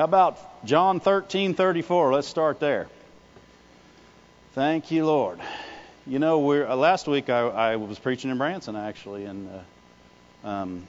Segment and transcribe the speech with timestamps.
[0.00, 2.10] How about John 13:34?
[2.10, 2.88] Let's start there.
[4.54, 5.38] Thank you, Lord.
[6.06, 9.50] You know, we're, uh, last week I, I, was preaching in Branson actually, and
[10.42, 10.88] uh, um,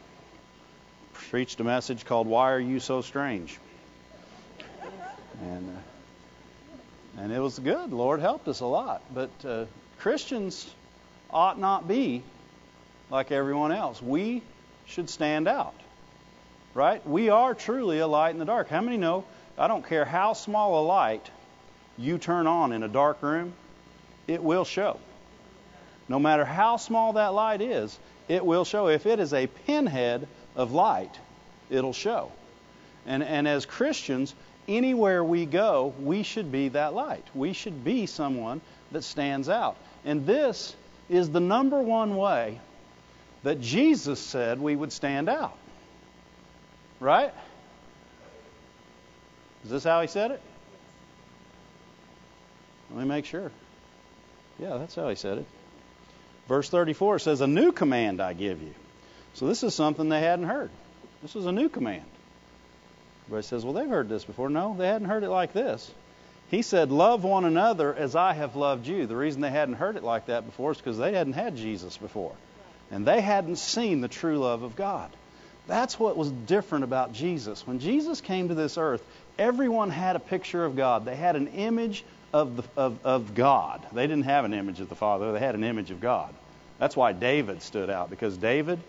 [1.12, 3.60] preached a message called "Why Are You So Strange?"
[5.42, 7.92] and uh, and it was good.
[7.92, 9.02] Lord helped us a lot.
[9.14, 9.66] But uh,
[10.00, 10.74] Christians
[11.30, 12.24] ought not be
[13.10, 14.02] like everyone else.
[14.02, 14.42] We
[14.86, 15.76] should stand out,
[16.74, 17.06] right?
[17.08, 18.70] We are truly a light in the dark.
[18.70, 19.26] How many know?
[19.58, 21.30] I don't care how small a light
[21.98, 23.54] you turn on in a dark room,
[24.28, 25.00] it will show.
[26.08, 28.88] No matter how small that light is, it will show.
[28.88, 31.14] If it is a pinhead of light,
[31.70, 32.32] it'll show.
[33.06, 34.34] And, and as Christians,
[34.68, 37.26] anywhere we go, we should be that light.
[37.34, 39.76] We should be someone that stands out.
[40.06, 40.76] And this
[41.10, 42.60] is the number one way
[43.44, 45.58] that Jesus said we would stand out.
[47.02, 47.34] Right?
[49.66, 50.42] Is this how he said it?
[52.92, 53.52] Let me make sure.
[54.60, 55.46] Yeah, that's how he said it.
[56.48, 58.74] Verse 34 says, A new command I give you.
[59.34, 60.70] So this is something they hadn't heard.
[61.24, 62.06] This was a new command.
[63.26, 64.50] Everybody says, Well, they've heard this before.
[64.50, 65.90] No, they hadn't heard it like this.
[66.52, 69.08] He said, Love one another as I have loved you.
[69.08, 71.98] The reason they hadn't heard it like that before is because they hadn't had Jesus
[71.98, 72.36] before.
[72.92, 75.10] And they hadn't seen the true love of God.
[75.72, 77.66] That's what was different about Jesus.
[77.66, 79.02] When Jesus came to this earth,
[79.40, 81.06] everyone had a picture of God.
[81.06, 83.82] They had an image of, the, of, of God.
[83.94, 86.34] They didn't have an image of the Father, they had an image of God.
[86.78, 88.80] That's why David stood out, because David,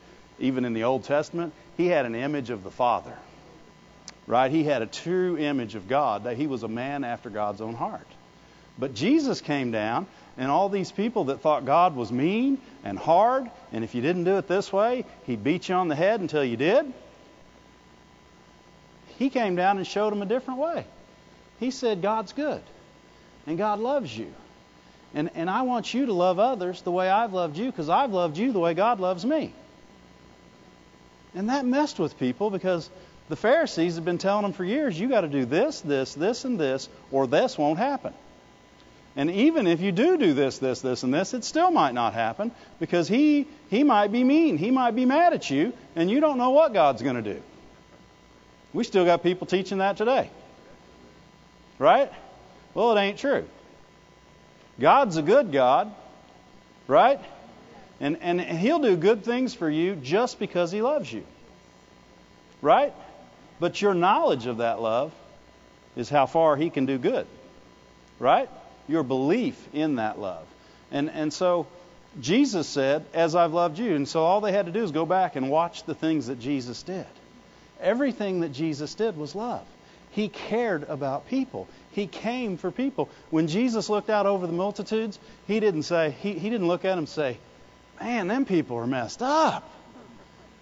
[0.40, 3.16] even in the Old Testament, he had an image of the Father.
[4.26, 4.50] Right?
[4.50, 7.74] He had a true image of God, that he was a man after God's own
[7.74, 8.08] heart.
[8.76, 13.50] But Jesus came down, and all these people that thought God was mean and hard,
[13.72, 16.44] and if you didn't do it this way, he'd beat you on the head until
[16.44, 16.92] you did.
[19.18, 20.84] He came down and showed them a different way.
[21.60, 22.62] He said, God's good,
[23.46, 24.32] and God loves you.
[25.14, 28.12] And, and I want you to love others the way I've loved you because I've
[28.12, 29.52] loved you the way God loves me.
[31.34, 32.88] And that messed with people because
[33.28, 36.44] the Pharisees had been telling them for years, you got to do this, this, this,
[36.44, 38.12] and this, or this won't happen.
[39.14, 42.14] And even if you do do this, this, this, and this, it still might not
[42.14, 42.50] happen
[42.80, 44.56] because he, he might be mean.
[44.56, 47.42] He might be mad at you, and you don't know what God's going to do.
[48.72, 50.30] We still got people teaching that today.
[51.78, 52.10] Right?
[52.72, 53.46] Well, it ain't true.
[54.80, 55.92] God's a good God,
[56.86, 57.20] right?
[58.00, 61.24] And, and He'll do good things for you just because He loves you.
[62.62, 62.94] Right?
[63.60, 65.12] But your knowledge of that love
[65.96, 67.26] is how far He can do good.
[68.18, 68.48] Right?
[68.88, 70.46] Your belief in that love.
[70.90, 71.66] And, and so
[72.20, 73.94] Jesus said, As I've loved you.
[73.94, 76.40] And so all they had to do is go back and watch the things that
[76.40, 77.06] Jesus did.
[77.80, 79.64] Everything that Jesus did was love.
[80.10, 81.68] He cared about people.
[81.92, 83.08] He came for people.
[83.30, 86.90] When Jesus looked out over the multitudes, he didn't say, he, he didn't look at
[86.90, 87.38] them and say,
[88.00, 89.68] Man, them people are messed up.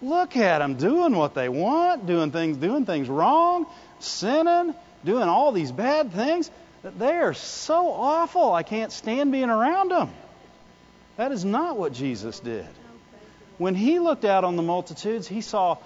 [0.02, 3.66] Look at them doing what they want, doing things, doing things wrong,
[3.98, 6.50] sinning, doing all these bad things.
[6.82, 8.52] They are so awful.
[8.52, 10.10] I can't stand being around them.
[11.16, 12.66] That is not what Jesus did.
[13.58, 15.76] When he looked out on the multitudes, he saw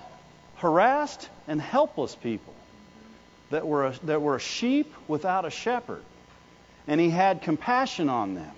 [0.56, 2.54] harassed and helpless people
[3.50, 6.02] that were a, that were a sheep without a shepherd.
[6.86, 8.52] And he had compassion on them.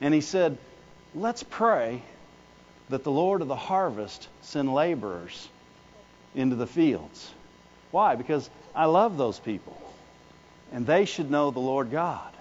[0.00, 0.58] And he said,
[1.14, 2.02] Let's pray
[2.90, 5.48] that the Lord of the harvest send laborers
[6.34, 7.30] into the fields.
[7.90, 8.14] Why?
[8.14, 9.76] Because I love those people.
[10.72, 12.32] And they should know the Lord God.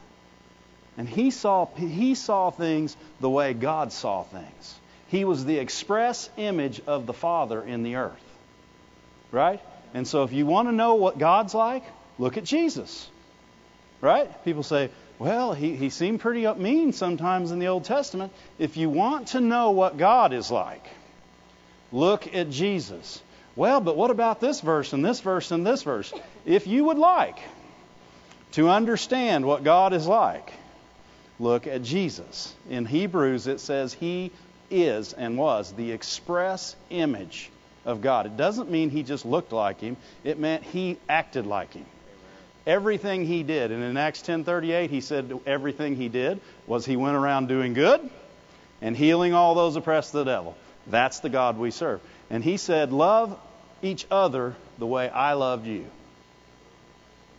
[0.98, 4.76] And he saw, he saw things the way God saw things.
[5.08, 8.24] He was the express image of the Father in the earth.
[9.32, 9.62] Right?
[9.94, 11.84] And so if you want to know what God's like,
[12.18, 13.10] look at Jesus.
[14.02, 14.44] Right?
[14.46, 18.34] People say, well, he, he seemed pretty mean sometimes in the Old Testament.
[18.60, 20.86] If you want to know what God is like,
[21.92, 23.22] look at Jesus.
[23.56, 26.14] Well, but what about this verse and this verse and this verse?
[26.46, 27.40] If you would like
[28.56, 30.54] to understand what God is like,
[31.40, 32.54] look at Jesus.
[32.70, 34.32] In Hebrews, it says he
[34.72, 37.52] is and was the express image
[37.86, 38.26] of God.
[38.26, 41.86] It doesn't mean he just looked like him, it meant he acted like him.
[42.66, 47.16] Everything he did, and in Acts 10:38 he said everything he did was he went
[47.16, 48.10] around doing good
[48.82, 50.56] and healing all those oppressed of the devil.
[50.88, 52.00] That's the God we serve.
[52.30, 53.38] And he said, "Love
[53.82, 55.86] each other the way I loved you."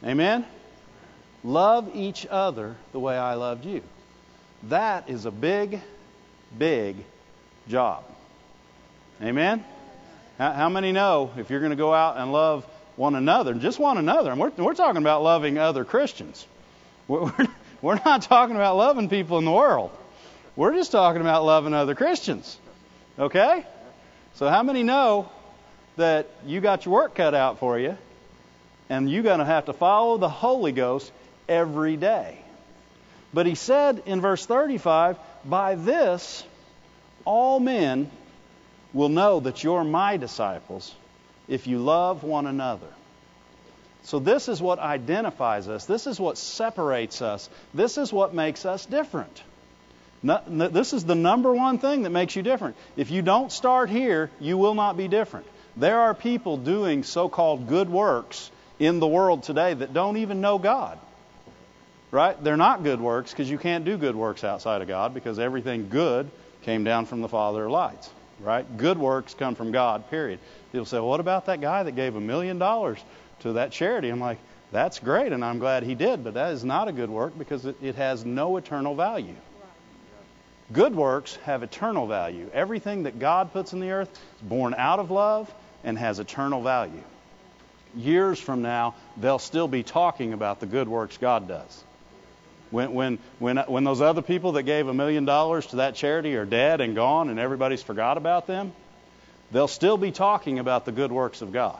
[0.04, 0.44] Amen.
[1.46, 3.80] Love each other the way I loved you.
[4.64, 5.80] That is a big,
[6.58, 6.96] big
[7.68, 8.02] job.
[9.22, 9.64] Amen?
[10.38, 12.66] How, many know if you're going to go out and love
[12.96, 14.32] one another, just one another.
[14.32, 16.44] And we're, we're talking about loving other Christians.
[17.06, 17.32] We're,
[17.80, 19.96] we're not talking about loving people in the world.
[20.56, 22.58] We're just talking about loving other Christians.
[23.20, 23.64] Okay?
[24.34, 25.30] So, how many know
[25.94, 27.96] that you got your work cut out for you
[28.88, 31.12] and you're going to have to follow the Holy Ghost
[31.48, 32.38] every day?
[33.34, 36.44] But he said in verse 35, By this
[37.24, 38.10] all men
[38.92, 40.94] will know that you're my disciples
[41.48, 42.86] if you love one another.
[44.04, 45.84] So, this is what identifies us.
[45.84, 47.50] This is what separates us.
[47.74, 49.42] This is what makes us different.
[50.22, 52.76] This is the number one thing that makes you different.
[52.96, 55.46] If you don't start here, you will not be different.
[55.76, 60.40] There are people doing so called good works in the world today that don't even
[60.40, 60.98] know God.
[62.16, 62.42] Right?
[62.42, 65.90] They're not good works because you can't do good works outside of God because everything
[65.90, 66.30] good
[66.62, 68.08] came down from the Father of lights.
[68.40, 68.64] Right?
[68.78, 70.38] Good works come from God, period.
[70.72, 72.98] People say, well, what about that guy that gave a million dollars
[73.40, 74.08] to that charity?
[74.08, 74.38] I'm like,
[74.72, 77.66] that's great, and I'm glad he did, but that is not a good work because
[77.66, 79.36] it, it has no eternal value.
[80.72, 82.48] Good works have eternal value.
[82.54, 85.52] Everything that God puts in the earth is born out of love
[85.84, 87.04] and has eternal value.
[87.94, 91.84] Years from now, they'll still be talking about the good works God does.
[92.70, 96.34] When, when, when, when those other people that gave a million dollars to that charity
[96.36, 98.72] are dead and gone and everybody's forgot about them,
[99.52, 101.78] they'll still be talking about the good works of God.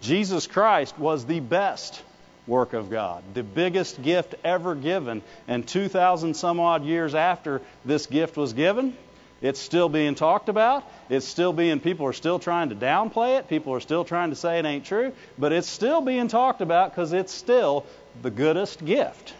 [0.00, 2.02] Jesus Christ was the best
[2.46, 5.22] work of God, the biggest gift ever given.
[5.46, 8.96] And 2,000 some odd years after this gift was given,
[9.42, 10.84] it's still being talked about.
[11.10, 13.48] It's still being, people are still trying to downplay it.
[13.48, 15.12] People are still trying to say it ain't true.
[15.36, 17.84] But it's still being talked about because it's still
[18.22, 19.34] the goodest gift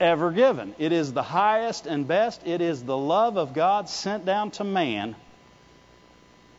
[0.00, 0.74] ever given.
[0.78, 2.46] It is the highest and best.
[2.46, 5.16] It is the love of God sent down to man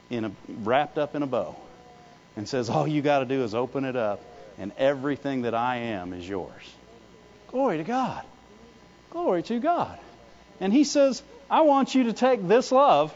[0.10, 1.56] in a, wrapped up in a bow
[2.36, 4.22] and says, All you got to do is open it up,
[4.58, 6.64] and everything that I am is yours.
[7.48, 8.24] Glory to God.
[9.10, 9.98] Glory to God.
[10.60, 13.14] And He says, I want you to take this love,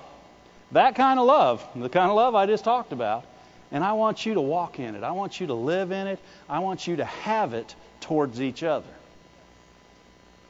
[0.71, 3.25] that kind of love, the kind of love I just talked about,
[3.71, 5.03] and I want you to walk in it.
[5.03, 6.19] I want you to live in it.
[6.49, 8.87] I want you to have it towards each other.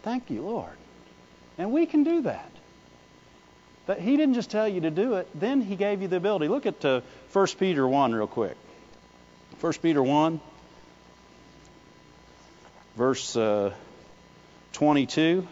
[0.03, 0.74] Thank you, Lord.
[1.57, 2.51] And we can do that.
[3.86, 6.48] But he didn't just tell you to do it, then he gave you the ability.
[6.48, 7.01] Look at uh,
[7.33, 8.56] 1 Peter 1 real quick.
[9.59, 10.39] 1 Peter 1,
[12.95, 13.74] verse uh,
[14.74, 15.48] 22.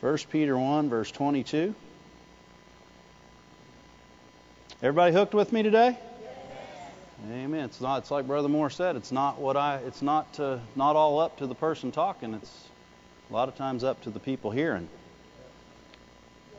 [0.00, 1.74] First Peter 1, verse 22.
[4.82, 5.98] Everybody hooked with me today?
[7.24, 7.64] Amen.
[7.64, 7.98] It's not.
[7.98, 8.96] It's like Brother Moore said.
[8.96, 9.76] It's not what I.
[9.86, 10.38] It's not.
[10.38, 12.34] Uh, not all up to the person talking.
[12.34, 12.68] It's
[13.30, 14.88] a lot of times up to the people hearing.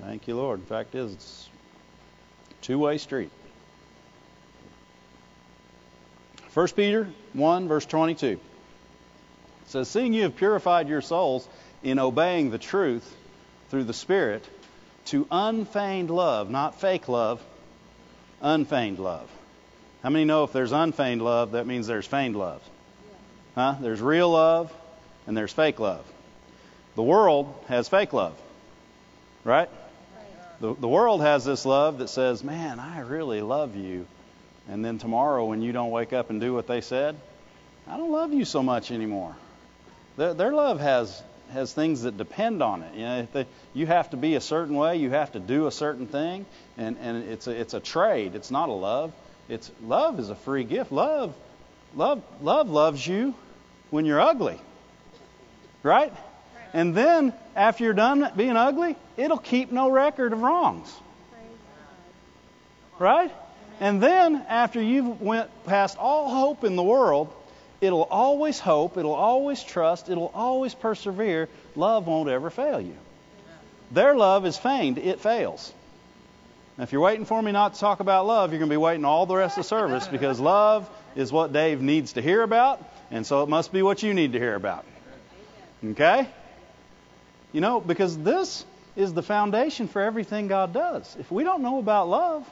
[0.02, 0.62] Thank you, Lord.
[0.62, 1.50] The fact is, it's
[2.62, 3.32] two-way street.
[6.54, 8.28] 1 Peter 1, verse 22.
[8.28, 8.40] It
[9.68, 11.48] says, Seeing you have purified your souls
[11.84, 13.16] in obeying the truth
[13.70, 14.44] through the Spirit
[15.06, 17.42] to unfeigned love, not fake love,
[18.42, 19.30] unfeigned love.
[20.04, 22.62] How many know if there's unfeigned love, that means there's feigned love?
[23.56, 23.76] Huh?
[23.82, 24.72] There's real love
[25.26, 26.06] and there's fake love.
[26.96, 28.36] The world has fake love,
[29.44, 29.70] right?
[30.60, 34.08] The, the world has this love that says, man, I really love you.
[34.70, 37.16] And then tomorrow, when you don't wake up and do what they said,
[37.88, 39.36] I don't love you so much anymore.
[40.18, 41.22] Their, their love has
[41.54, 42.94] has things that depend on it.
[42.94, 45.72] You know, they, you have to be a certain way, you have to do a
[45.72, 46.46] certain thing,
[46.78, 48.36] and and it's a it's a trade.
[48.36, 49.14] It's not a love.
[49.50, 50.92] It's love is a free gift.
[50.92, 51.34] Love,
[51.96, 53.34] love, love loves you
[53.90, 54.60] when you're ugly,
[55.84, 56.14] right?
[56.74, 60.94] And then after you're done being ugly, it'll keep no record of wrongs.
[63.00, 63.32] Right?
[63.80, 67.32] And then after you've went past all hope in the world,
[67.80, 71.48] it'll always hope, it'll always trust, it'll always persevere.
[71.76, 72.96] Love won't ever fail you.
[73.92, 75.72] Their love is feigned, it fails.
[76.78, 78.78] Now, if you're waiting for me not to talk about love, you're going to be
[78.78, 82.44] waiting all the rest of the service because love is what Dave needs to hear
[82.44, 84.86] about, and so it must be what you need to hear about.
[85.84, 86.28] Okay?
[87.52, 88.64] You know, because this
[88.96, 91.16] is the foundation for everything God does.
[91.20, 92.48] If we don't know about love,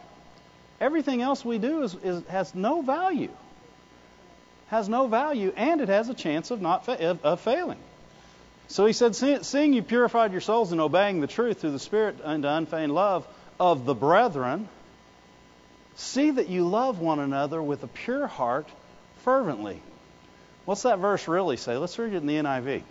[0.81, 3.31] everything else we do is, is has no value.
[4.67, 7.77] Has no value, and it has a chance of not fa- of failing.
[8.67, 12.17] So he said, "Seeing you purified your souls in obeying the truth through the Spirit
[12.23, 13.27] unto unfeigned love
[13.59, 14.67] of the brethren,
[15.95, 18.67] see that you love one another with a pure heart
[19.23, 19.81] fervently."
[20.65, 21.77] What's that verse really say?
[21.77, 22.81] Let's read it in the NIV.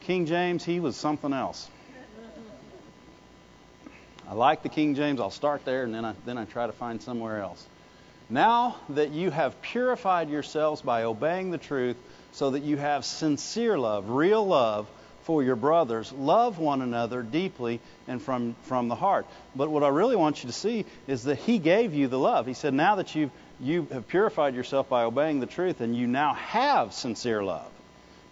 [0.00, 1.68] King James, he was something else.
[4.28, 5.20] I like the King James.
[5.20, 7.64] I'll start there and then I, then I try to find somewhere else.
[8.28, 11.96] Now that you have purified yourselves by obeying the truth,
[12.32, 14.88] so that you have sincere love, real love
[15.26, 19.26] for your brothers, love one another deeply and from, from the heart.
[19.54, 22.46] But what I really want you to see is that He gave you the love.
[22.46, 23.30] He said, Now that you've,
[23.60, 27.70] you have purified yourself by obeying the truth, and you now have sincere love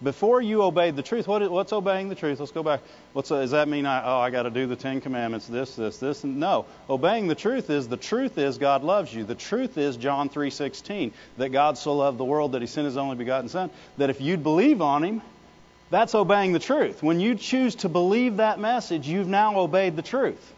[0.02, 2.38] before you obeyed the truth, what, what's obeying the truth?
[2.38, 2.80] Let's go back.
[3.12, 3.86] What's, does that mean?
[3.86, 6.22] I, oh, I got to do the Ten Commandments, this, this, this?
[6.24, 6.66] No.
[6.90, 9.24] Obeying the truth is the truth is God loves you.
[9.24, 12.96] The truth is John 3:16 that God so loved the world that He sent His
[12.96, 13.70] only begotten Son.
[13.96, 15.22] That if you'd believe on Him,
[15.90, 17.02] that's obeying the truth.
[17.02, 20.52] When you choose to believe that message, you've now obeyed the truth.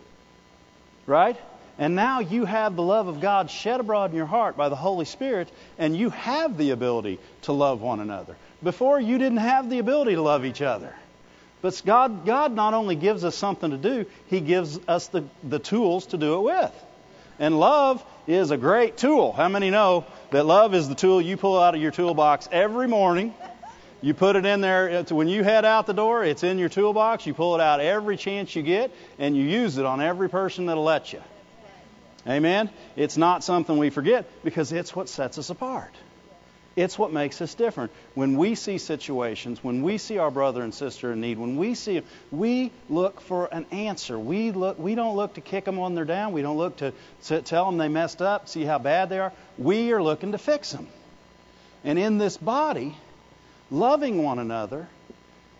[1.06, 1.36] Right?
[1.78, 4.76] And now you have the love of God shed abroad in your heart by the
[4.76, 8.36] Holy Spirit, and you have the ability to love one another.
[8.62, 10.94] Before, you didn't have the ability to love each other.
[11.60, 15.58] But God, God not only gives us something to do, He gives us the, the
[15.58, 16.84] tools to do it with.
[17.38, 19.32] And love is a great tool.
[19.32, 22.88] How many know that love is the tool you pull out of your toolbox every
[22.88, 23.34] morning?
[24.06, 27.26] You put it in there when you head out the door, it's in your toolbox.
[27.26, 30.66] You pull it out every chance you get, and you use it on every person
[30.66, 31.20] that'll let you.
[32.24, 32.70] Amen?
[32.94, 35.92] It's not something we forget because it's what sets us apart.
[36.76, 37.90] It's what makes us different.
[38.14, 41.74] When we see situations, when we see our brother and sister in need, when we
[41.74, 44.16] see we look for an answer.
[44.16, 44.78] We look.
[44.78, 46.32] We don't look to kick them when they're down.
[46.32, 46.92] We don't look to,
[47.24, 49.32] to tell them they messed up, see how bad they are.
[49.58, 50.86] We are looking to fix them.
[51.82, 52.94] And in this body,
[53.70, 54.88] loving one another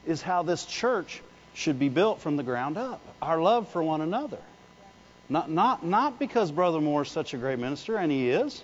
[0.07, 1.23] is how this church
[1.55, 3.01] should be built from the ground up.
[3.21, 4.39] Our love for one another.
[5.29, 8.63] Not, not, not because Brother Moore is such a great minister, and he is,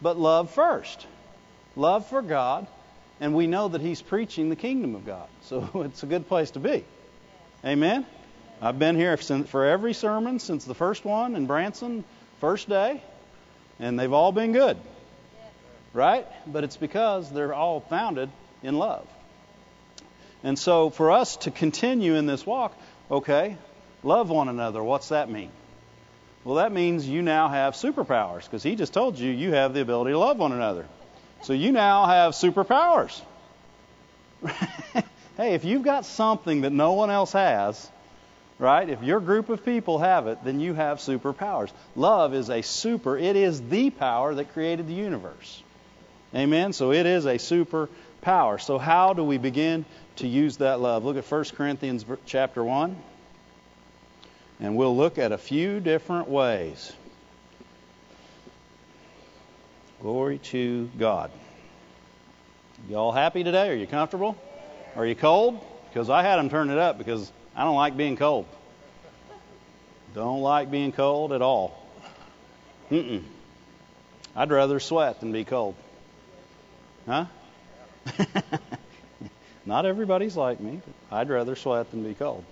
[0.00, 1.06] but love first
[1.76, 2.66] love for God,
[3.20, 5.28] and we know that he's preaching the kingdom of God.
[5.42, 6.84] So it's a good place to be.
[7.64, 8.06] Amen.
[8.60, 12.04] I've been here for every sermon since the first one in Branson,
[12.40, 13.02] first day,
[13.80, 14.76] and they've all been good.
[15.92, 16.26] Right?
[16.46, 18.30] But it's because they're all founded
[18.64, 19.06] in love.
[20.42, 22.76] And so for us to continue in this walk,
[23.10, 23.56] okay,
[24.02, 24.82] love one another.
[24.82, 25.50] What's that mean?
[26.44, 29.80] Well, that means you now have superpowers because he just told you you have the
[29.80, 30.86] ability to love one another.
[31.42, 33.20] So you now have superpowers.
[35.36, 37.90] hey, if you've got something that no one else has,
[38.58, 38.88] right?
[38.88, 41.70] If your group of people have it, then you have superpowers.
[41.96, 45.62] Love is a super, it is the power that created the universe.
[46.34, 46.72] Amen?
[46.72, 47.88] So it is a super
[48.24, 48.58] power.
[48.58, 49.84] So how do we begin
[50.16, 51.04] to use that love?
[51.04, 52.96] Look at 1 Corinthians chapter 1.
[54.60, 56.92] And we'll look at a few different ways.
[60.00, 61.30] Glory to God.
[62.88, 63.70] You all happy today?
[63.70, 64.36] Are you comfortable?
[64.96, 65.64] Are you cold?
[65.88, 68.46] Because I had them turn it up because I don't like being cold.
[70.14, 71.80] Don't like being cold at all.
[72.90, 73.22] Mm-mm.
[74.36, 75.74] I'd rather sweat than be cold.
[77.06, 77.26] Huh?
[79.66, 80.80] Not everybody's like me,
[81.10, 82.44] I'd rather sweat than be cold.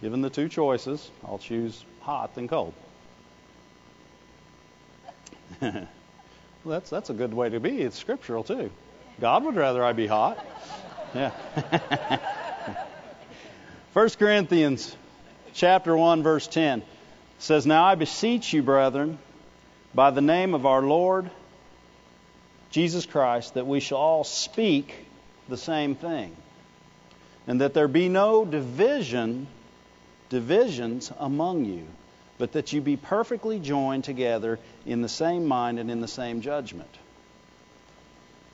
[0.00, 2.74] Given the two choices, I'll choose hot than cold.
[6.62, 7.80] Well, that's that's a good way to be.
[7.80, 8.70] It's scriptural too.
[9.18, 10.44] God would rather I be hot.
[11.12, 11.32] Yeah.
[13.94, 14.94] 1 Corinthians
[15.54, 16.82] chapter 1 verse 10
[17.40, 19.18] says, "Now I beseech you, brethren,
[19.92, 21.28] by the name of our Lord
[22.70, 24.94] Jesus Christ, that we shall all speak
[25.48, 26.34] the same thing,
[27.46, 29.46] and that there be no division
[30.28, 31.86] divisions among you."
[32.40, 36.40] but that you be perfectly joined together in the same mind and in the same
[36.40, 36.88] judgment.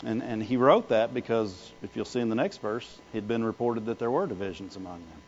[0.05, 3.29] And, and he wrote that because, if you'll see in the next verse, it had
[3.29, 5.23] been reported that there were divisions among them.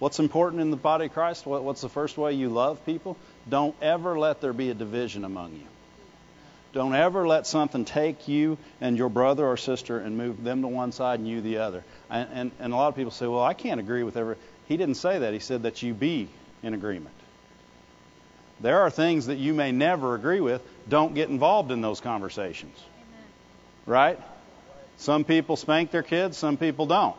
[0.00, 1.46] What's important in the body of Christ?
[1.46, 3.16] What, what's the first way you love people?
[3.48, 5.66] Don't ever let there be a division among you.
[6.78, 10.68] Don't ever let something take you and your brother or sister and move them to
[10.68, 11.82] one side and you the other.
[12.08, 14.36] And, and, and a lot of people say, well, I can't agree with every.
[14.68, 15.32] He didn't say that.
[15.32, 16.28] He said that you be
[16.62, 17.16] in agreement.
[18.60, 20.62] There are things that you may never agree with.
[20.88, 22.78] Don't get involved in those conversations.
[22.78, 23.24] Amen.
[23.84, 24.20] Right?
[24.98, 27.16] Some people spank their kids, some people don't.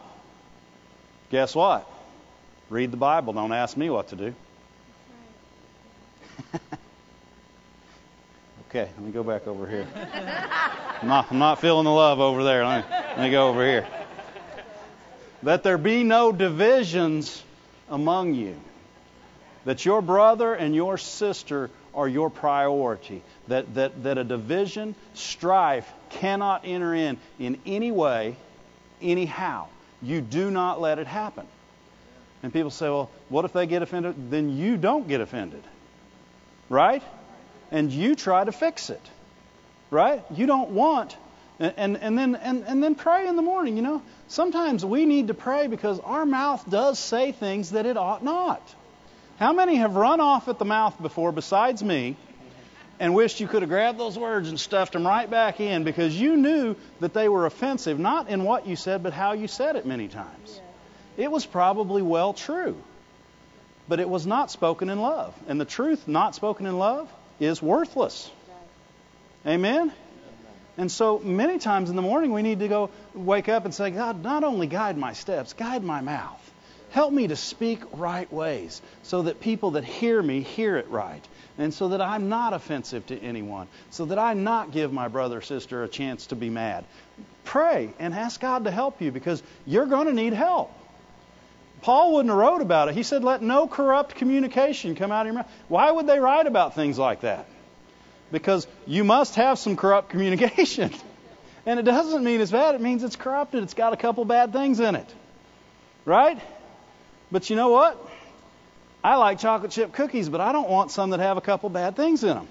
[1.32, 1.86] Guess what?
[2.70, 3.34] Read the Bible.
[3.34, 4.34] Don't ask me what to do.
[8.70, 9.88] okay, let me go back over here.
[11.02, 12.66] I'm not, I'm not feeling the love over there.
[12.66, 13.88] Let me, let me go over here.
[15.44, 17.44] That there be no divisions
[17.90, 18.60] among you
[19.66, 25.88] that your brother and your sister are your priority, that, that, that a division, strife
[26.10, 28.36] cannot enter in in any way,
[29.02, 29.68] anyhow.
[30.02, 31.46] You do not let it happen.
[32.42, 34.32] And people say, well, what if they get offended?
[34.32, 35.64] Then you don't get offended.
[36.70, 37.04] Right?
[37.72, 39.02] And you try to fix it.
[39.92, 40.24] Right?
[40.32, 41.16] You don't want
[41.60, 44.02] and, and, and then and, and then pray in the morning, you know.
[44.28, 48.62] Sometimes we need to pray because our mouth does say things that it ought not.
[49.38, 52.16] How many have run off at the mouth before besides me
[53.00, 56.20] and wished you could have grabbed those words and stuffed them right back in because
[56.20, 59.76] you knew that they were offensive, not in what you said, but how you said
[59.76, 60.62] it many times?
[61.18, 62.82] It was probably well true,
[63.88, 65.34] but it was not spoken in love.
[65.48, 68.30] And the truth not spoken in love is worthless.
[69.46, 69.92] Amen?
[70.78, 73.92] And so many times in the morning we need to go wake up and say,
[73.92, 76.40] God, not only guide my steps, guide my mouth.
[76.92, 81.22] Help me to speak right ways so that people that hear me hear it right.
[81.58, 83.68] And so that I'm not offensive to anyone.
[83.92, 86.86] So that I not give my brother or sister a chance to be mad.
[87.44, 90.72] Pray and ask God to help you because you're going to need help.
[91.82, 92.96] Paul wouldn't have wrote about it.
[92.96, 95.52] He said, let no corrupt communication come out of your mouth.
[95.68, 97.48] Why would they write about things like that?
[98.32, 100.92] because you must have some corrupt communication.
[101.66, 103.64] and it doesn't mean it's bad, it means it's corrupted.
[103.64, 105.14] It's got a couple bad things in it.
[106.06, 106.40] Right?
[107.32, 108.04] But you know what?
[109.04, 111.96] I like chocolate chip cookies, but I don't want some that have a couple bad
[111.96, 112.48] things in them.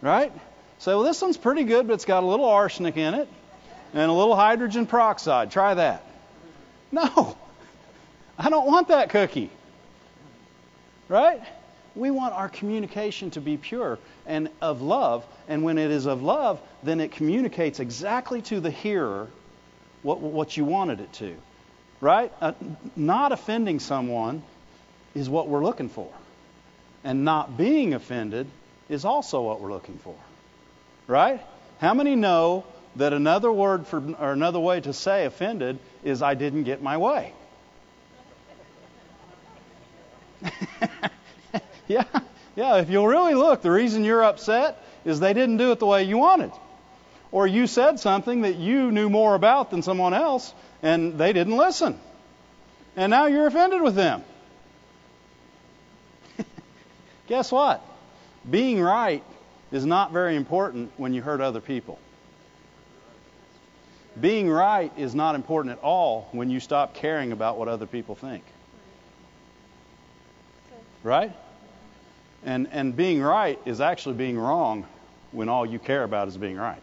[0.00, 0.32] Right?
[0.78, 3.28] So well, this one's pretty good, but it's got a little arsenic in it
[3.92, 5.50] and a little hydrogen peroxide.
[5.50, 6.04] Try that.
[6.90, 7.36] No.
[8.38, 9.50] I don't want that cookie.
[11.08, 11.42] Right?
[11.96, 15.26] We want our communication to be pure and of love.
[15.48, 19.28] And when it is of love, then it communicates exactly to the hearer
[20.02, 21.34] what, what you wanted it to.
[22.00, 22.32] Right?
[22.40, 22.52] Uh,
[22.94, 24.42] not offending someone
[25.14, 26.12] is what we're looking for.
[27.02, 28.46] And not being offended
[28.88, 30.14] is also what we're looking for.
[31.08, 31.40] Right?
[31.80, 32.64] How many know
[32.96, 36.98] that another word for or another way to say offended is I didn't get my
[36.98, 37.32] way?
[41.88, 42.04] yeah,
[42.56, 45.86] yeah, if you'll really look, the reason you're upset is they didn't do it the
[45.86, 46.52] way you wanted.
[47.30, 51.56] Or you said something that you knew more about than someone else and they didn't
[51.56, 51.98] listen.
[52.96, 54.24] And now you're offended with them.
[57.28, 57.82] Guess what?
[58.48, 59.22] Being right
[59.70, 61.98] is not very important when you hurt other people.
[64.18, 68.14] Being right is not important at all when you stop caring about what other people
[68.14, 68.42] think.
[71.02, 71.32] Right?
[72.44, 74.86] And, and being right is actually being wrong
[75.32, 76.82] when all you care about is being right.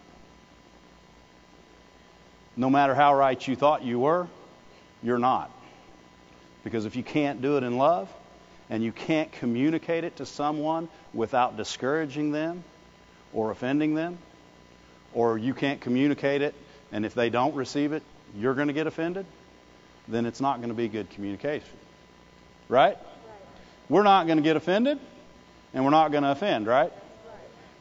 [2.57, 4.27] No matter how right you thought you were,
[5.03, 5.51] you're not.
[6.63, 8.09] Because if you can't do it in love
[8.69, 12.63] and you can't communicate it to someone without discouraging them
[13.33, 14.17] or offending them,
[15.13, 16.55] or you can't communicate it
[16.91, 18.03] and if they don't receive it,
[18.37, 19.25] you're going to get offended,
[20.07, 21.77] then it's not going to be good communication.
[22.69, 22.97] Right?
[23.89, 24.99] We're not going to get offended
[25.73, 26.91] and we're not going to offend, right?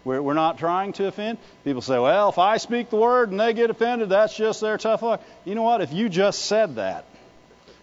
[0.05, 1.38] We're, we're not trying to offend.
[1.64, 4.77] People say, well, if I speak the word and they get offended, that's just their
[4.77, 5.23] tough luck.
[5.45, 5.81] You know what?
[5.81, 7.07] If you just said that,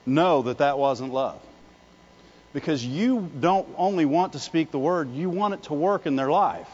[0.06, 1.42] know that that wasn't love.
[2.54, 6.16] Because you don't only want to speak the word, you want it to work in
[6.16, 6.68] their life.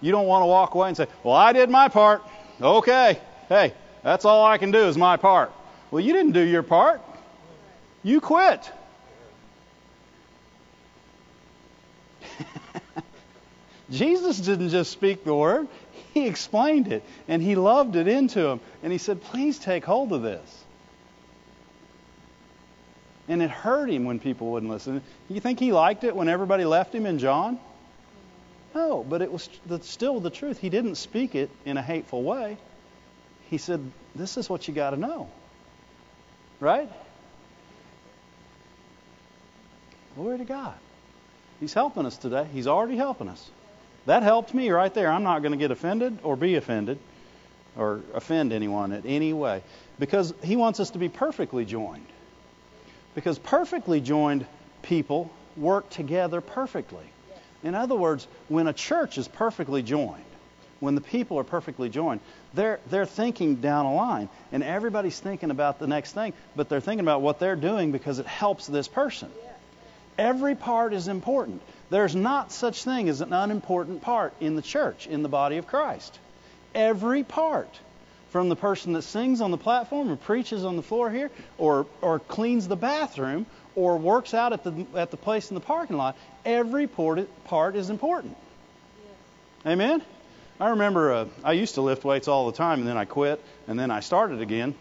[0.00, 2.22] You don't want to walk away and say, well, I did my part.
[2.60, 3.20] Okay.
[3.48, 5.52] Hey, that's all I can do is my part.
[5.90, 7.02] Well, you didn't do your part.
[8.02, 8.70] You quit.
[13.94, 15.68] Jesus didn't just speak the word,
[16.12, 18.60] he explained it and he loved it into him.
[18.82, 20.64] And he said, Please take hold of this.
[23.28, 25.00] And it hurt him when people wouldn't listen.
[25.28, 27.58] You think he liked it when everybody left him in John?
[28.74, 29.48] No, but it was
[29.82, 30.58] still the truth.
[30.58, 32.58] He didn't speak it in a hateful way.
[33.48, 33.80] He said,
[34.14, 35.30] This is what you got to know.
[36.60, 36.90] Right?
[40.16, 40.74] Glory to God.
[41.60, 42.46] He's helping us today.
[42.52, 43.50] He's already helping us.
[44.06, 45.10] That helped me right there.
[45.10, 46.98] I'm not going to get offended or be offended
[47.76, 49.62] or offend anyone in any way
[49.98, 52.06] because he wants us to be perfectly joined.
[53.14, 54.46] Because perfectly joined
[54.82, 57.04] people work together perfectly.
[57.62, 60.24] In other words, when a church is perfectly joined,
[60.80, 62.20] when the people are perfectly joined,
[62.52, 66.80] they're they're thinking down a line, and everybody's thinking about the next thing, but they're
[66.80, 69.30] thinking about what they're doing because it helps this person.
[70.18, 71.62] Every part is important.
[71.90, 75.66] There's not such thing as an unimportant part in the church, in the body of
[75.66, 76.18] Christ.
[76.74, 77.80] Every part.
[78.30, 81.86] From the person that sings on the platform or preaches on the floor here, or,
[82.00, 85.96] or cleans the bathroom, or works out at the, at the place in the parking
[85.96, 88.36] lot, every part, part is important.
[89.04, 89.72] Yes.
[89.72, 90.02] Amen?
[90.58, 93.40] I remember uh, I used to lift weights all the time, and then I quit,
[93.68, 94.74] and then I started again.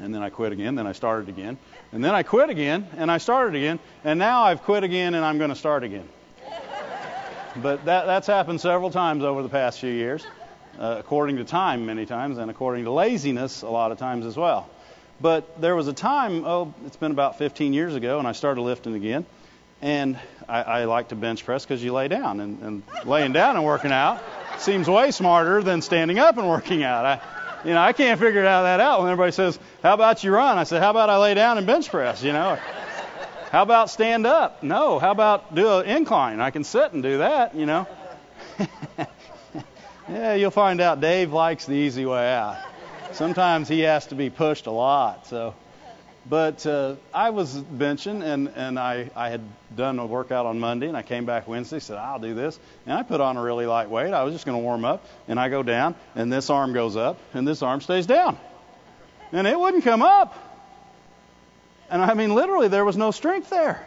[0.00, 1.58] And then I quit again, then I started again.
[1.92, 3.78] And then I quit again, and I started again.
[4.04, 6.08] And now I've quit again, and I'm going to start again.
[7.56, 10.26] but that, that's happened several times over the past few years,
[10.78, 14.36] uh, according to time many times, and according to laziness a lot of times as
[14.36, 14.68] well.
[15.20, 18.60] But there was a time, oh, it's been about 15 years ago, and I started
[18.60, 19.24] lifting again.
[19.82, 23.56] And I, I like to bench press because you lay down, and, and laying down
[23.56, 24.22] and working out
[24.58, 27.04] seems way smarter than standing up and working out.
[27.04, 27.20] I,
[27.66, 30.56] you know, I can't figure out that out when everybody says, "How about you run?"
[30.56, 32.56] I said, "How about I lay down and bench press?" You know,
[33.50, 34.62] how about stand up?
[34.62, 36.40] No, how about do an incline?
[36.40, 37.56] I can sit and do that.
[37.56, 37.86] You know.
[40.08, 42.56] yeah, you'll find out Dave likes the easy way out.
[43.12, 45.54] Sometimes he has to be pushed a lot, so.
[46.28, 49.42] But uh, I was benching, and, and I, I had
[49.76, 52.58] done a workout on Monday, and I came back Wednesday, said, I'll do this.
[52.84, 54.12] And I put on a really light weight.
[54.12, 56.96] I was just going to warm up, and I go down, and this arm goes
[56.96, 58.38] up, and this arm stays down.
[59.30, 60.34] And it wouldn't come up.
[61.90, 63.86] And I mean, literally, there was no strength there.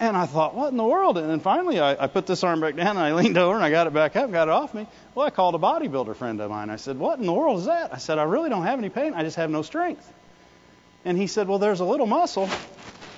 [0.00, 1.16] And I thought, what in the world?
[1.16, 3.64] And then finally, I, I put this arm back down, and I leaned over, and
[3.64, 4.88] I got it back up, got it off me.
[5.14, 6.70] Well, I called a bodybuilder friend of mine.
[6.70, 7.94] I said, what in the world is that?
[7.94, 9.14] I said, I really don't have any pain.
[9.14, 10.12] I just have no strength.
[11.04, 12.48] And he said, Well, there's a little muscle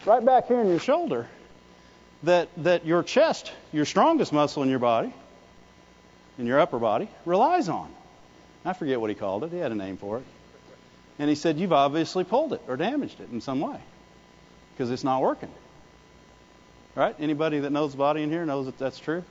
[0.04, 1.26] right back here in your shoulder
[2.22, 5.12] that, that your chest, your strongest muscle in your body,
[6.38, 7.92] in your upper body, relies on.
[8.64, 9.52] I forget what he called it.
[9.52, 10.24] He had a name for it.
[11.18, 13.78] And he said, You've obviously pulled it or damaged it in some way
[14.72, 15.50] because it's not working.
[16.94, 17.14] Right?
[17.18, 19.22] Anybody that knows the body in here knows that that's true?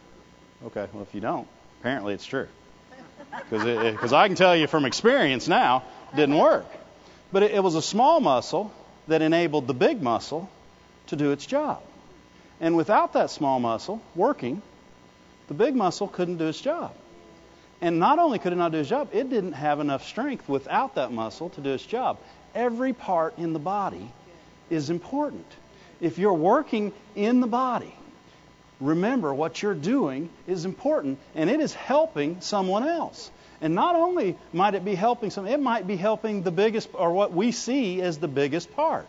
[0.68, 1.48] Okay, well, if you don't,
[1.82, 2.48] apparently it's true.
[3.50, 6.66] Because I can tell you from experience now, it didn't work.
[7.36, 8.72] But it, was a small muscle
[9.10, 10.50] that enabled the big muscle
[11.08, 11.82] to do its job.
[12.62, 14.62] And without that small muscle working,
[15.50, 16.94] the big muscle couldn't do its job.
[17.82, 20.96] And not only could it not do its job, it didn't have enough strength without
[20.96, 22.20] that muscle to do its job.
[22.56, 24.10] Every part in the body
[24.70, 25.46] is important.
[26.00, 27.94] If you're working in the body,
[28.80, 33.30] remember what you're doing is important and it is helping someone else.
[33.66, 37.12] And not only might it be helping some, it might be helping the biggest, or
[37.12, 39.08] what we see as the biggest part.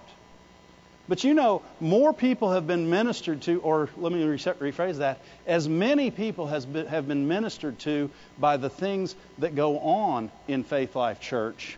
[1.07, 5.69] But you know, more people have been ministered to, or let me rephrase that, as
[5.69, 10.65] many people has been, have been ministered to by the things that go on in
[10.65, 11.77] Faith Life Church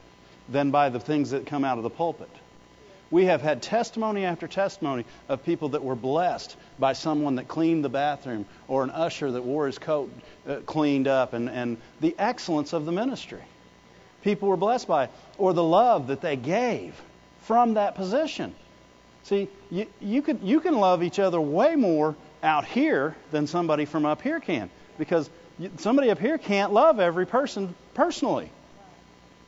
[0.49, 2.31] than by the things that come out of the pulpit.
[3.11, 7.85] We have had testimony after testimony of people that were blessed by someone that cleaned
[7.85, 10.13] the bathroom or an usher that wore his coat
[10.47, 13.43] uh, cleaned up and, and the excellence of the ministry.
[14.23, 15.11] People were blessed by it.
[15.39, 17.01] Or the love that they gave
[17.43, 18.55] from that position.
[19.25, 23.85] See, you, you, could, you can love each other way more out here than somebody
[23.85, 24.69] from up here can.
[24.99, 25.31] Because
[25.79, 28.51] somebody up here can't love every person personally.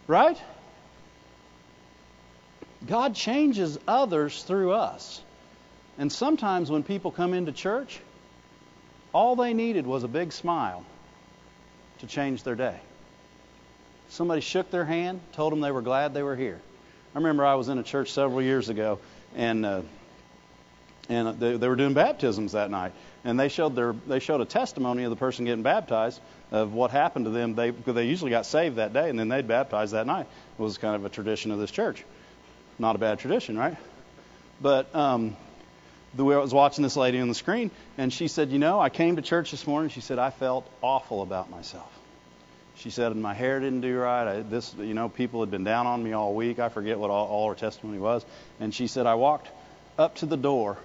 [0.06, 0.40] Right?
[2.86, 5.22] God changes others through us.
[5.98, 8.00] And sometimes when people come into church,
[9.12, 10.84] all they needed was a big smile
[11.98, 12.78] to change their day.
[14.08, 16.60] Somebody shook their hand, told them they were glad they were here.
[17.14, 18.98] I remember I was in a church several years ago,
[19.36, 19.82] and uh,
[21.08, 22.92] and they, they were doing baptisms that night,
[23.24, 26.20] and they showed their they showed a testimony of the person getting baptized
[26.52, 27.54] of what happened to them.
[27.54, 30.26] They they usually got saved that day, and then they'd baptized that night.
[30.58, 32.04] It was kind of a tradition of this church.
[32.80, 33.76] Not a bad tradition, right?
[34.58, 35.36] But um,
[36.14, 38.80] the way I was watching this lady on the screen, and she said, "You know,
[38.80, 41.92] I came to church this morning." She said, "I felt awful about myself."
[42.76, 44.26] She said, "My hair didn't do right.
[44.26, 46.58] I, this, you know, people had been down on me all week.
[46.58, 48.24] I forget what all, all her testimony was."
[48.60, 49.50] And she said, "I walked
[49.98, 50.78] up to the door,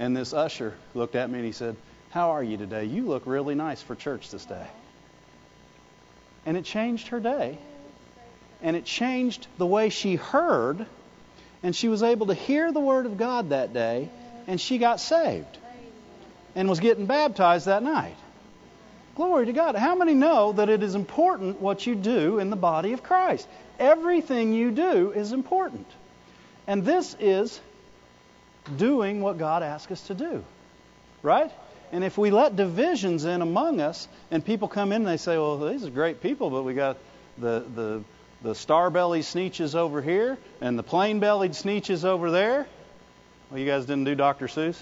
[0.00, 1.76] and this usher looked at me and he said,
[2.10, 2.86] "How are you today?
[2.86, 4.66] You look really nice for church this day."
[6.46, 7.58] And it changed her day,
[8.60, 10.84] and it changed the way she heard
[11.62, 14.08] and she was able to hear the Word of God that day,
[14.46, 15.58] and she got saved
[16.54, 18.16] and was getting baptized that night.
[19.14, 19.76] Glory to God.
[19.76, 23.46] How many know that it is important what you do in the body of Christ?
[23.78, 25.86] Everything you do is important.
[26.66, 27.60] And this is
[28.76, 30.44] doing what God asks us to do.
[31.22, 31.50] Right?
[31.92, 35.36] And if we let divisions in among us, and people come in and they say,
[35.36, 36.96] well, these are great people, but we got
[37.36, 38.02] the, the
[38.42, 42.66] the star-bellied sneetches over here and the plain-bellied sneetches over there.
[43.50, 44.46] Well, you guys didn't do Dr.
[44.46, 44.78] Seuss?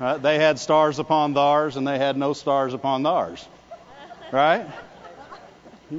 [0.00, 0.20] Right?
[0.20, 3.46] They had stars upon theirs and they had no stars upon theirs.
[4.32, 4.66] Right?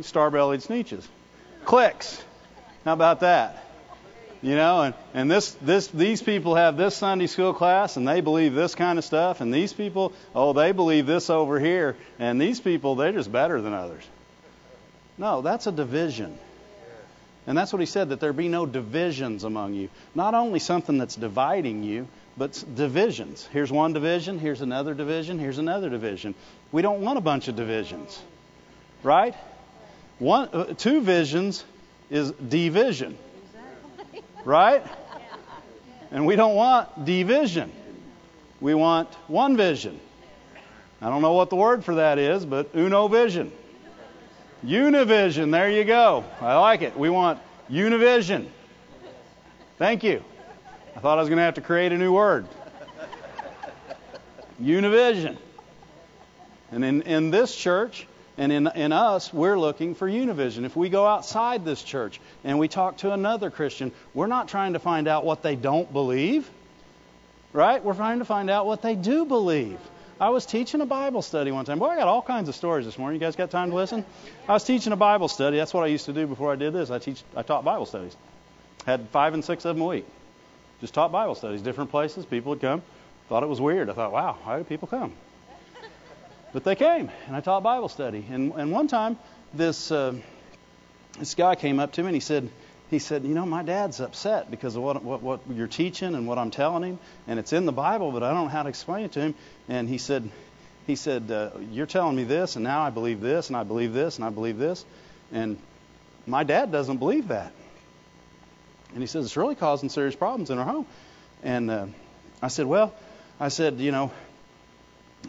[0.02, 1.06] Star-bellied sneetches.
[1.66, 2.22] Cliques.
[2.86, 3.64] How about that?
[4.42, 8.22] You know, and, and this, this, these people have this Sunday school class and they
[8.22, 12.42] believe this kind of stuff, and these people, oh, they believe this over here, and
[12.42, 14.04] these people, they're just better than others.
[15.22, 16.36] No, that's a division.
[17.46, 19.90] And that's what he said, that there be no divisions among you.
[20.16, 23.48] Not only something that's dividing you, but divisions.
[23.52, 26.34] Here's one division, here's another division, here's another division.
[26.72, 28.20] We don't want a bunch of divisions,
[29.04, 29.36] right?
[30.18, 31.64] One, uh, two visions
[32.10, 33.16] is division,
[34.44, 34.84] right?
[36.10, 37.72] And we don't want division.
[38.60, 40.00] We want one vision.
[41.00, 43.52] I don't know what the word for that is, but uno vision.
[44.66, 46.24] Univision, there you go.
[46.40, 46.98] I like it.
[46.98, 48.48] We want univision.
[49.78, 50.24] Thank you.
[50.96, 52.48] I thought I was going to have to create a new word.
[54.62, 55.38] Univision.
[56.72, 58.06] And in, in this church
[58.38, 60.64] and in, in us, we're looking for univision.
[60.64, 64.74] If we go outside this church and we talk to another Christian, we're not trying
[64.74, 66.48] to find out what they don't believe,
[67.52, 67.84] right?
[67.84, 69.80] We're trying to find out what they do believe.
[70.22, 71.80] I was teaching a Bible study one time.
[71.80, 73.20] Boy, I got all kinds of stories this morning.
[73.20, 74.06] You guys got time to listen?
[74.48, 75.58] I was teaching a Bible study.
[75.58, 76.92] That's what I used to do before I did this.
[76.92, 78.16] I teach I taught Bible studies.
[78.86, 80.06] Had five and six of them a week.
[80.80, 82.24] Just taught Bible studies, different places.
[82.24, 82.84] People would come.
[83.30, 83.90] Thought it was weird.
[83.90, 85.14] I thought, wow, why do people come?
[86.54, 88.24] But they came, and I taught Bible study.
[88.30, 89.18] And, and one time,
[89.56, 90.14] this uh,
[91.18, 92.48] this guy came up to me and he said,
[92.92, 96.28] he said, you know, my dad's upset because of what, what, what you're teaching and
[96.28, 98.70] what I'm telling him, and it's in the Bible, but I don't know how to
[98.70, 99.36] explain it to him.
[99.70, 100.30] And he said,
[100.86, 103.94] he said, uh, you're telling me this, and now I believe this, and I believe
[103.94, 104.84] this, and I believe this,
[105.32, 105.58] and
[106.28, 107.54] my dad doesn't believe that.
[108.92, 110.86] And he says it's really causing serious problems in our home.
[111.44, 111.86] And uh,
[112.42, 112.94] I said, well,
[113.40, 114.12] I said, you know,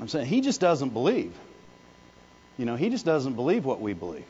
[0.00, 1.32] I'm saying he just doesn't believe.
[2.58, 4.24] You know, he just doesn't believe what we believe.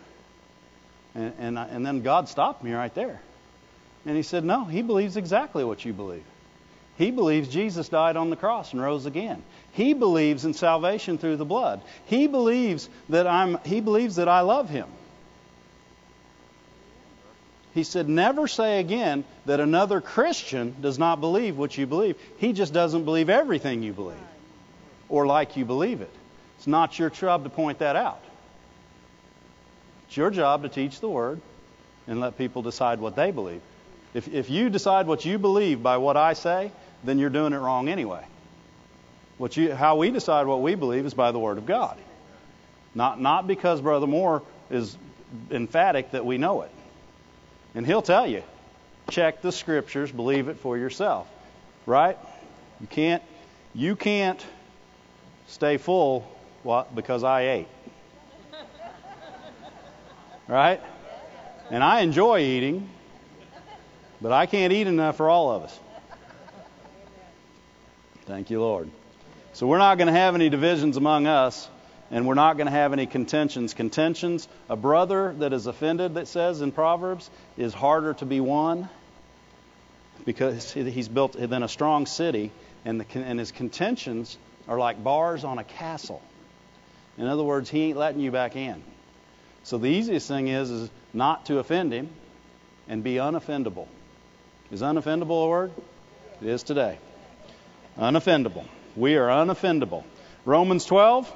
[1.14, 3.20] And, and, I, and then God stopped me right there.
[4.06, 6.24] And he said, No, he believes exactly what you believe.
[6.98, 9.42] He believes Jesus died on the cross and rose again.
[9.72, 11.80] He believes in salvation through the blood.
[12.06, 14.88] He believes that I'm he believes that I love him.
[17.74, 22.16] He said, Never say again that another Christian does not believe what you believe.
[22.38, 24.16] He just doesn't believe everything you believe
[25.08, 26.10] or like you believe it.
[26.58, 28.22] It's not your job to point that out.
[30.12, 31.40] It's your job to teach the Word
[32.06, 33.62] and let people decide what they believe.
[34.12, 36.70] If, if you decide what you believe by what I say,
[37.02, 38.22] then you're doing it wrong anyway.
[39.38, 41.96] What you, how we decide what we believe is by the Word of God.
[42.94, 44.98] Not, not because Brother Moore is
[45.50, 46.70] emphatic that we know it.
[47.74, 48.42] And he'll tell you,
[49.08, 51.26] check the scriptures, believe it for yourself.
[51.86, 52.18] Right?
[52.82, 53.22] You can't
[53.74, 54.44] you can't
[55.46, 56.28] stay full
[56.94, 57.68] because I ate.
[60.52, 60.82] Right?
[61.70, 62.90] And I enjoy eating,
[64.20, 65.80] but I can't eat enough for all of us.
[68.26, 68.90] Thank you, Lord.
[69.54, 71.70] So we're not going to have any divisions among us,
[72.10, 73.72] and we're not going to have any contentions.
[73.72, 78.90] Contentions, a brother that is offended, that says in Proverbs, is harder to be won
[80.26, 82.52] because he's built than a strong city,
[82.84, 84.36] and, the, and his contentions
[84.68, 86.20] are like bars on a castle.
[87.16, 88.82] In other words, he ain't letting you back in.
[89.64, 92.10] So the easiest thing is is not to offend him
[92.88, 93.86] and be unoffendable.
[94.70, 95.72] Is unoffendable a word?
[96.40, 96.98] It is today.
[97.96, 98.66] Unoffendable.
[98.96, 100.04] We are unoffendable.
[100.44, 101.32] Romans 12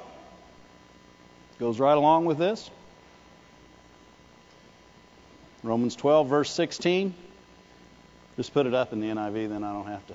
[1.59, 2.71] goes right along with this.
[5.62, 7.15] Romans 12, verse 16.
[8.37, 10.15] Just put it up in the NIV, then I don't have to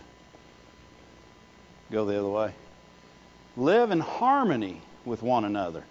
[1.91, 2.53] go the other way.
[3.57, 5.83] Live in harmony with one another.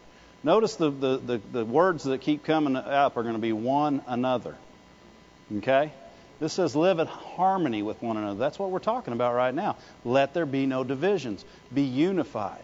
[0.43, 4.03] Notice the, the, the, the words that keep coming up are going to be one
[4.07, 4.57] another.
[5.59, 5.93] Okay?
[6.39, 8.39] This says live in harmony with one another.
[8.39, 9.77] That's what we're talking about right now.
[10.05, 11.45] Let there be no divisions.
[11.73, 12.63] Be unified.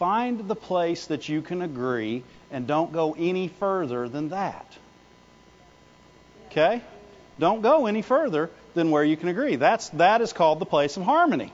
[0.00, 4.76] Find the place that you can agree and don't go any further than that.
[6.46, 6.82] Okay?
[7.38, 9.56] Don't go any further than where you can agree.
[9.56, 11.52] That's that is called the place of harmony.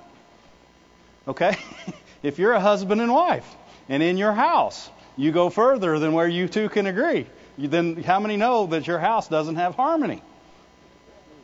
[1.28, 1.56] Okay?
[2.22, 3.46] if you're a husband and wife
[3.88, 7.26] and in your house you go further than where you two can agree,
[7.58, 10.22] then how many know that your house doesn't have harmony?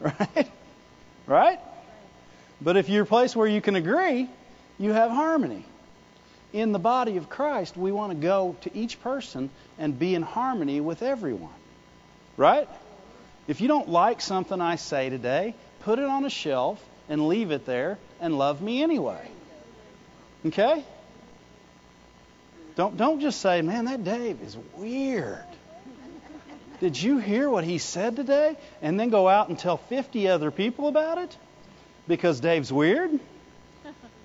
[0.01, 0.51] Right?
[1.27, 1.61] Right?
[2.61, 4.29] But if you're a place where you can agree,
[4.79, 5.65] you have harmony.
[6.53, 10.23] In the body of Christ, we want to go to each person and be in
[10.23, 11.53] harmony with everyone.
[12.37, 12.69] Right?
[13.47, 17.51] If you don't like something I say today, put it on a shelf and leave
[17.51, 19.29] it there and love me anyway.
[20.47, 20.85] Okay?
[22.81, 25.45] Don't don't just say, "Man, that Dave is weird."
[26.81, 28.57] Did you hear what he said today?
[28.81, 31.37] And then go out and tell 50 other people about it
[32.09, 33.11] because Dave's weird?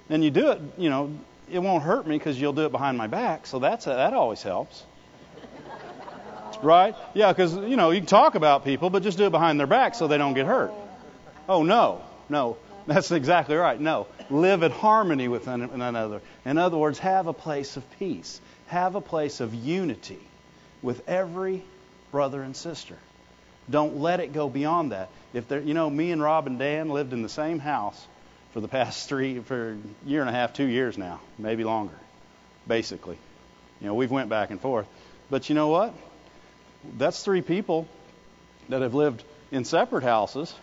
[0.09, 1.11] And you do it, you know,
[1.51, 4.41] it won't hurt me because you'll do it behind my back, so that's that always
[4.41, 4.85] helps.
[6.63, 6.95] Right?
[7.13, 9.67] Yeah, because, you know, you can talk about people, but just do it behind their
[9.67, 10.71] back so they don't get hurt.
[11.49, 12.03] Oh, no.
[12.29, 12.55] No.
[12.87, 13.79] That's exactly right.
[13.79, 14.07] No.
[14.29, 16.21] Live in harmony with one another.
[16.45, 18.39] In other words, have a place of peace.
[18.67, 20.19] Have a place of unity
[20.81, 21.63] with every
[22.11, 22.97] brother and sister.
[23.69, 25.09] Don't let it go beyond that.
[25.33, 28.07] If there, you know, me and Rob and Dan lived in the same house
[28.53, 31.95] for the past three, for a year and a half, two years now, maybe longer,
[32.67, 33.17] basically.
[33.81, 34.87] You know, we've went back and forth.
[35.29, 35.93] But you know what?
[36.97, 37.87] That's three people
[38.69, 40.53] that have lived in separate houses,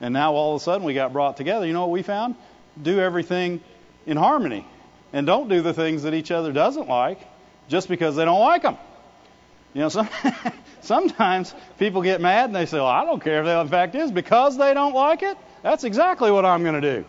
[0.00, 1.64] and now all of a sudden we got brought together.
[1.66, 2.34] You know what we found?
[2.80, 3.60] Do everything
[4.06, 4.66] in harmony,
[5.12, 7.20] and don't do the things that each other doesn't like
[7.68, 8.76] just because they don't like them.
[9.74, 10.08] You know, some,
[10.80, 13.94] sometimes people get mad and they say, "Well, I don't care if they." In fact,
[13.94, 15.36] is because they don't like it.
[15.62, 17.04] That's exactly what I'm going to do.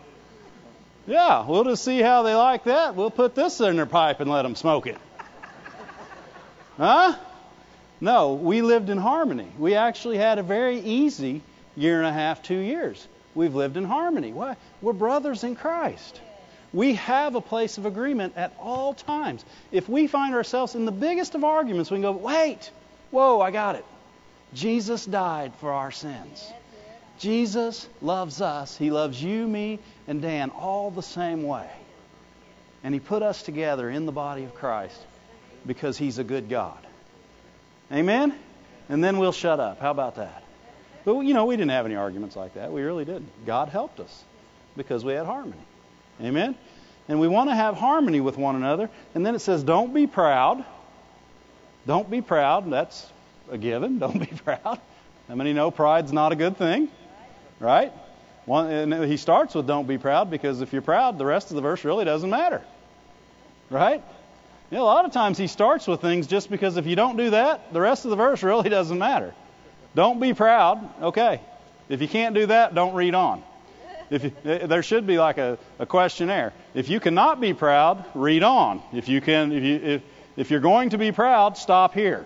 [1.06, 2.94] Yeah, we'll just see how they like that.
[2.94, 4.98] We'll put this in their pipe and let them smoke it.
[6.76, 7.16] Huh?
[8.00, 9.48] No, we lived in harmony.
[9.58, 11.42] We actually had a very easy
[11.76, 13.06] year and a half, two years.
[13.34, 14.32] We've lived in harmony.
[14.32, 14.56] Why?
[14.80, 16.20] We're brothers in Christ.
[16.72, 19.44] We have a place of agreement at all times.
[19.72, 22.70] If we find ourselves in the biggest of arguments, we can go, wait,
[23.10, 23.84] whoa, I got it.
[24.54, 26.52] Jesus died for our sins.
[27.18, 28.76] Jesus loves us.
[28.76, 31.68] He loves you, me, and Dan all the same way.
[32.82, 34.98] And He put us together in the body of Christ
[35.66, 36.78] because He's a good God.
[37.92, 38.34] Amen?
[38.88, 39.80] And then we'll shut up.
[39.80, 40.42] How about that?
[41.04, 42.72] But, you know, we didn't have any arguments like that.
[42.72, 43.28] We really didn't.
[43.44, 44.24] God helped us
[44.76, 45.62] because we had harmony.
[46.20, 46.54] Amen?
[47.08, 48.88] And we want to have harmony with one another.
[49.14, 50.64] And then it says, don't be proud.
[51.86, 52.70] Don't be proud.
[52.70, 53.10] That's
[53.50, 53.98] a given.
[54.00, 54.80] Don't be proud.
[55.28, 56.88] How many know pride's not a good thing?
[57.58, 57.92] Right?
[58.46, 61.56] One, and he starts with don't be proud because if you're proud, the rest of
[61.56, 62.62] the verse really doesn't matter.
[63.70, 64.02] Right?
[64.70, 67.16] You know, a lot of times he starts with things just because if you don't
[67.16, 69.34] do that, the rest of the verse really doesn't matter.
[69.94, 70.88] Don't be proud.
[71.02, 71.40] Okay.
[71.88, 73.42] If you can't do that, don't read on.
[74.10, 76.52] If you, eh, there should be like a, a questionnaire.
[76.74, 78.82] If you cannot be proud, read on.
[78.92, 80.02] If you can, if you if
[80.36, 82.24] if you're going to be proud, stop here.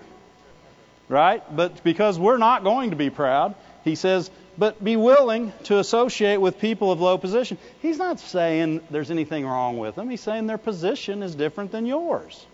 [1.08, 1.42] Right?
[1.54, 6.38] But because we're not going to be proud, he says, but be willing to associate
[6.38, 7.58] with people of low position.
[7.82, 10.08] He's not saying there's anything wrong with them.
[10.08, 12.46] He's saying their position is different than yours.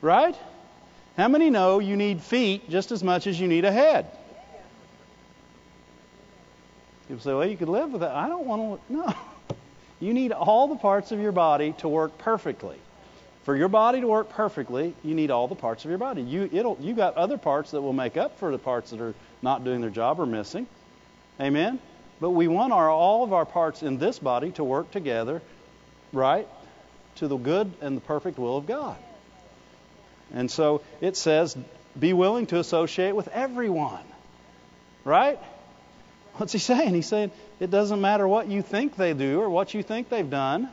[0.00, 0.36] Right?
[1.16, 4.06] How many know you need feet just as much as you need a head?
[7.08, 8.14] People say, well, you could live with that.
[8.14, 8.94] I don't want to.
[8.94, 9.14] No.
[10.00, 12.76] You need all the parts of your body to work perfectly.
[13.42, 16.22] For your body to work perfectly, you need all the parts of your body.
[16.22, 19.14] You it'll you got other parts that will make up for the parts that are
[19.42, 20.68] not doing their job or missing.
[21.40, 21.80] Amen?
[22.20, 25.40] But we want our, all of our parts in this body to work together,
[26.12, 26.48] right,
[27.16, 28.96] to the good and the perfect will of God.
[30.32, 31.56] And so it says,
[31.98, 34.04] be willing to associate with everyone.
[35.04, 35.38] Right?
[36.38, 36.94] What's he saying?
[36.94, 40.28] He's saying it doesn't matter what you think they do or what you think they've
[40.28, 40.68] done,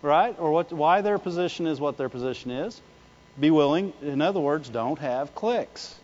[0.00, 0.34] right?
[0.38, 2.80] Or what, why their position is what their position is.
[3.38, 5.94] Be willing, in other words, don't have cliques.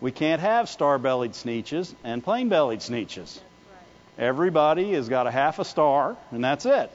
[0.00, 3.40] We can't have star-bellied sneetches and plain-bellied sneetches.
[4.18, 6.90] Everybody has got a half a star, and that's it.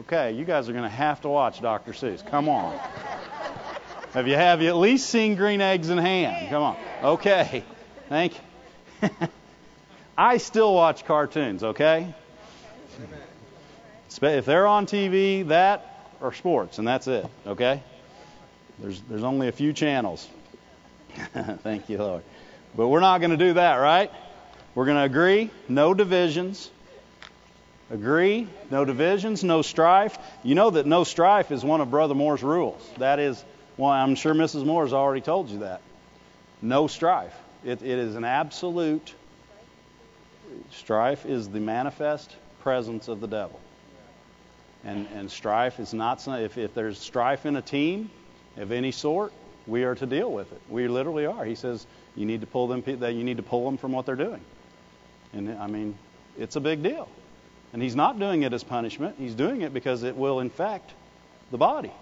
[0.00, 1.92] Okay, you guys are going to have to watch Dr.
[1.92, 2.24] Seuss.
[2.26, 2.78] Come on.
[4.12, 6.48] have you have you at least seen Green Eggs in Ham?
[6.48, 6.76] Come on.
[7.02, 7.64] Okay.
[8.08, 8.51] Thank you.
[10.18, 12.14] I still watch cartoons, okay?
[14.20, 17.82] If they're on TV, that or sports, and that's it, okay?
[18.78, 20.28] There's there's only a few channels.
[21.62, 22.22] Thank you, Lord.
[22.76, 24.10] But we're not going to do that, right?
[24.74, 26.70] We're going to agree, no divisions.
[27.90, 30.16] Agree, no divisions, no strife.
[30.42, 32.82] You know that no strife is one of Brother Moore's rules.
[32.96, 33.42] That is,
[33.76, 34.64] well, I'm sure Mrs.
[34.64, 35.82] Moore has already told you that.
[36.62, 37.34] No strife.
[37.64, 39.14] It, it is an absolute.
[40.70, 43.60] Strife is the manifest presence of the devil.
[44.84, 48.10] And, and strife is not, if, if there's strife in a team
[48.56, 49.32] of any sort,
[49.66, 50.60] we are to deal with it.
[50.68, 51.44] We literally are.
[51.44, 54.06] He says you need to pull them that you need to pull them from what
[54.06, 54.40] they're doing.
[55.32, 55.96] And I mean,
[56.38, 57.08] it's a big deal.
[57.72, 59.16] And he's not doing it as punishment.
[59.18, 60.92] He's doing it because it will infect
[61.50, 61.92] the body.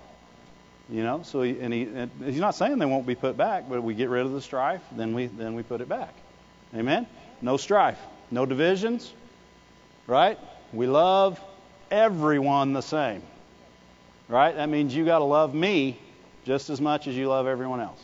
[0.91, 3.69] You know, so he, and he and he's not saying they won't be put back,
[3.69, 6.13] but we get rid of the strife, then we then we put it back.
[6.75, 7.07] Amen.
[7.41, 7.99] No strife,
[8.31, 9.13] no divisions.
[10.09, 10.39] Right?
[10.73, 11.41] We love
[11.91, 13.23] everyone the same.
[14.29, 14.55] Right?
[14.55, 15.99] That means you got to love me
[16.45, 18.01] just as much as you love everyone else.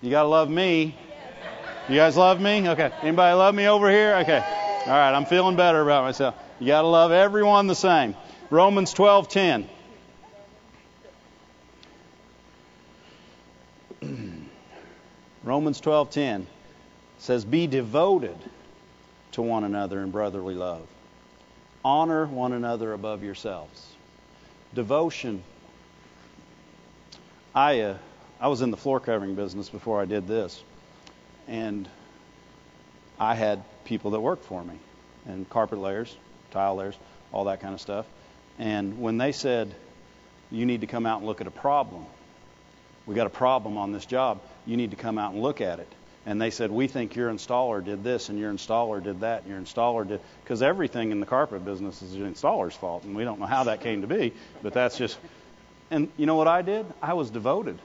[0.00, 0.96] You got to love me.
[1.88, 2.68] You guys love me?
[2.70, 2.90] Okay.
[3.02, 4.16] Anybody love me over here?
[4.16, 4.38] Okay.
[4.38, 5.14] All right.
[5.14, 6.34] I'm feeling better about myself.
[6.58, 8.16] You got to love everyone the same.
[8.52, 9.64] Romans 12:10.
[15.42, 16.44] Romans 12:10
[17.16, 18.36] says be devoted
[19.30, 20.86] to one another in brotherly love.
[21.82, 23.94] Honor one another above yourselves.
[24.74, 25.42] Devotion.
[27.54, 27.96] I uh,
[28.38, 30.62] I was in the floor covering business before I did this.
[31.48, 31.88] And
[33.18, 34.74] I had people that worked for me
[35.24, 36.14] and carpet layers,
[36.50, 36.98] tile layers,
[37.32, 38.04] all that kind of stuff.
[38.58, 39.74] And when they said,
[40.50, 42.06] "You need to come out and look at a problem,"
[43.06, 44.40] we got a problem on this job.
[44.66, 45.88] You need to come out and look at it.
[46.24, 49.50] And they said, we think your installer did this and your installer did that and
[49.50, 53.24] your installer did because everything in the carpet business is the installer's fault and we
[53.24, 54.32] don't know how that came to be,
[54.62, 55.18] but that's just.
[55.90, 56.86] And you know what I did?
[57.02, 57.78] I was devoted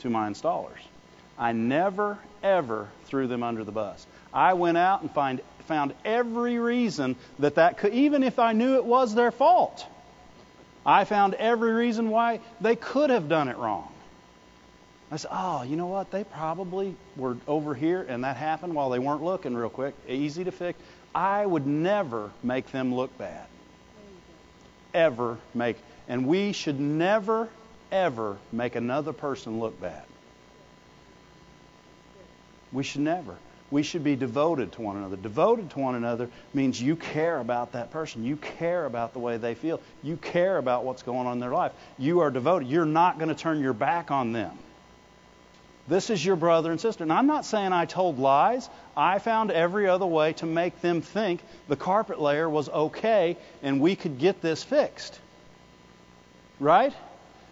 [0.00, 0.78] to my installers.
[1.36, 4.06] I never ever threw them under the bus.
[4.32, 8.76] I went out and find, found every reason that that could, even if I knew
[8.76, 9.84] it was their fault.
[10.86, 13.90] I found every reason why they could have done it wrong.
[15.10, 16.10] I said, oh, you know what?
[16.10, 19.94] They probably were over here and that happened while they weren't looking real quick.
[20.08, 20.78] Easy to fix.
[21.14, 23.46] I would never make them look bad.
[24.92, 25.76] Ever make.
[26.08, 27.48] And we should never,
[27.92, 30.02] ever make another person look bad.
[32.72, 33.36] We should never.
[33.74, 35.16] We should be devoted to one another.
[35.16, 38.22] Devoted to one another means you care about that person.
[38.22, 39.80] You care about the way they feel.
[40.00, 41.72] You care about what's going on in their life.
[41.98, 42.68] You are devoted.
[42.68, 44.56] You're not going to turn your back on them.
[45.88, 47.02] This is your brother and sister.
[47.02, 48.70] And I'm not saying I told lies.
[48.96, 53.80] I found every other way to make them think the carpet layer was okay and
[53.80, 55.18] we could get this fixed.
[56.60, 56.94] Right?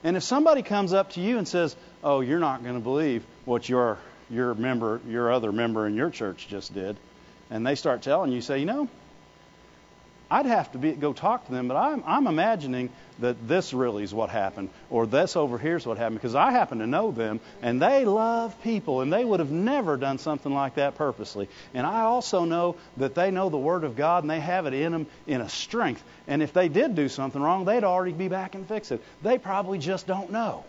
[0.04, 3.24] And if somebody comes up to you and says, "Oh, you're not going to believe
[3.44, 3.98] what your
[4.32, 6.96] your member, your other member in your church just did,"
[7.50, 8.88] and they start telling you, say, "You know,
[10.32, 14.02] I'd have to be, go talk to them, but I'm, I'm imagining that this really
[14.02, 17.10] is what happened, or this over here is what happened, because I happen to know
[17.10, 21.50] them, and they love people, and they would have never done something like that purposely.
[21.74, 24.72] And I also know that they know the Word of God, and they have it
[24.72, 26.02] in them in a strength.
[26.26, 29.02] And if they did do something wrong, they'd already be back and fix it.
[29.22, 30.64] They probably just don't know.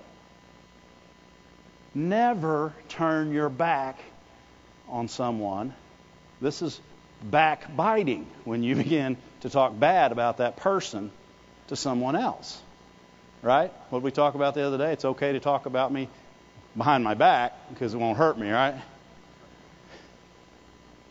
[1.96, 4.00] Never turn your back
[4.90, 5.74] on someone.
[6.42, 6.80] This is
[7.22, 11.12] backbiting when you begin to talk bad about that person
[11.68, 12.62] to someone else.
[13.42, 13.72] Right?
[13.90, 14.94] What we talk about the other day?
[14.94, 16.08] It's okay to talk about me
[16.78, 18.76] behind my back because it won't hurt me, right?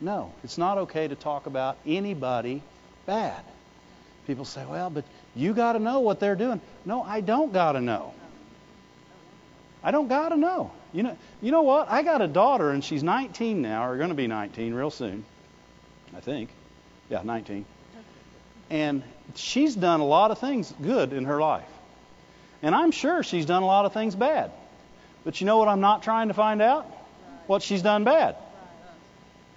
[0.01, 2.63] No, it's not okay to talk about anybody
[3.07, 3.45] bad.
[4.27, 5.05] People say, well, but
[5.35, 6.61] you got to know what they're doing.
[6.85, 8.15] No, I don't got to know.
[9.83, 10.71] I don't got to know.
[10.93, 11.91] You know, you know what?
[11.91, 15.25] I got a daughter, and she's 19 now, or going to be 19 real soon,
[16.17, 16.51] I think.
[17.09, 17.65] Yeah, 19.
[18.71, 19.03] And
[19.35, 21.69] she's done a lot of things good in her life.
[22.63, 24.53] And I'm sure she's done a lot of things bad.
[25.25, 26.87] But you know what I'm not trying to find out?
[27.47, 28.37] What she's done bad.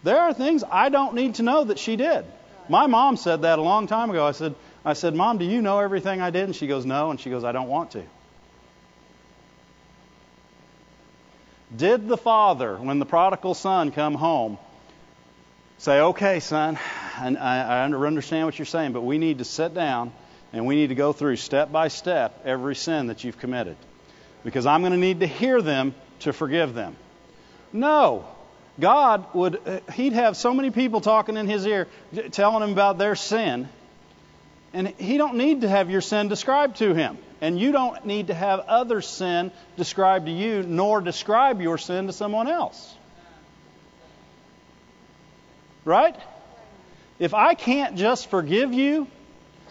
[0.03, 2.25] There are things I don't need to know that she did.
[2.69, 4.25] My mom said that a long time ago.
[4.25, 6.43] I said, I said, Mom, do you know everything I did?
[6.43, 7.09] And she goes, No.
[7.11, 8.03] And she goes, I don't want to.
[11.75, 14.57] Did the father, when the prodigal son come home,
[15.79, 16.77] say, Okay, son,
[17.17, 20.11] I, I understand what you're saying, but we need to sit down
[20.53, 23.77] and we need to go through step by step every sin that you've committed.
[24.43, 26.95] Because I'm going to need to hear them to forgive them.
[27.73, 28.25] No.
[28.79, 31.87] God would, uh, He'd have so many people talking in His ear,
[32.31, 33.69] telling him about their sin.
[34.75, 37.17] And He don't need to have your sin described to Him.
[37.39, 42.07] And you don't need to have other sin described to you, nor describe your sin
[42.07, 42.93] to someone else.
[45.85, 46.15] Right?
[47.19, 49.07] If I can't just forgive you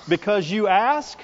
[0.09, 1.19] because you ask,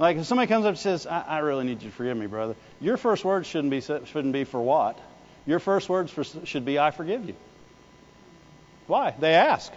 [0.00, 2.26] like if somebody comes up and says, I, I really need you to forgive me,
[2.26, 4.98] brother, your first words shouldn't be, shouldn't be for what?
[5.46, 7.36] Your first words for, should be, I forgive you.
[8.88, 9.14] Why?
[9.16, 9.72] They ask.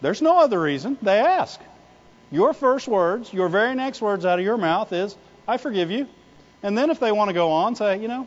[0.00, 0.96] There's no other reason.
[1.02, 1.60] They ask.
[2.30, 6.06] Your first words, your very next words out of your mouth is, I forgive you.
[6.62, 8.26] And then if they want to go on, say, you know,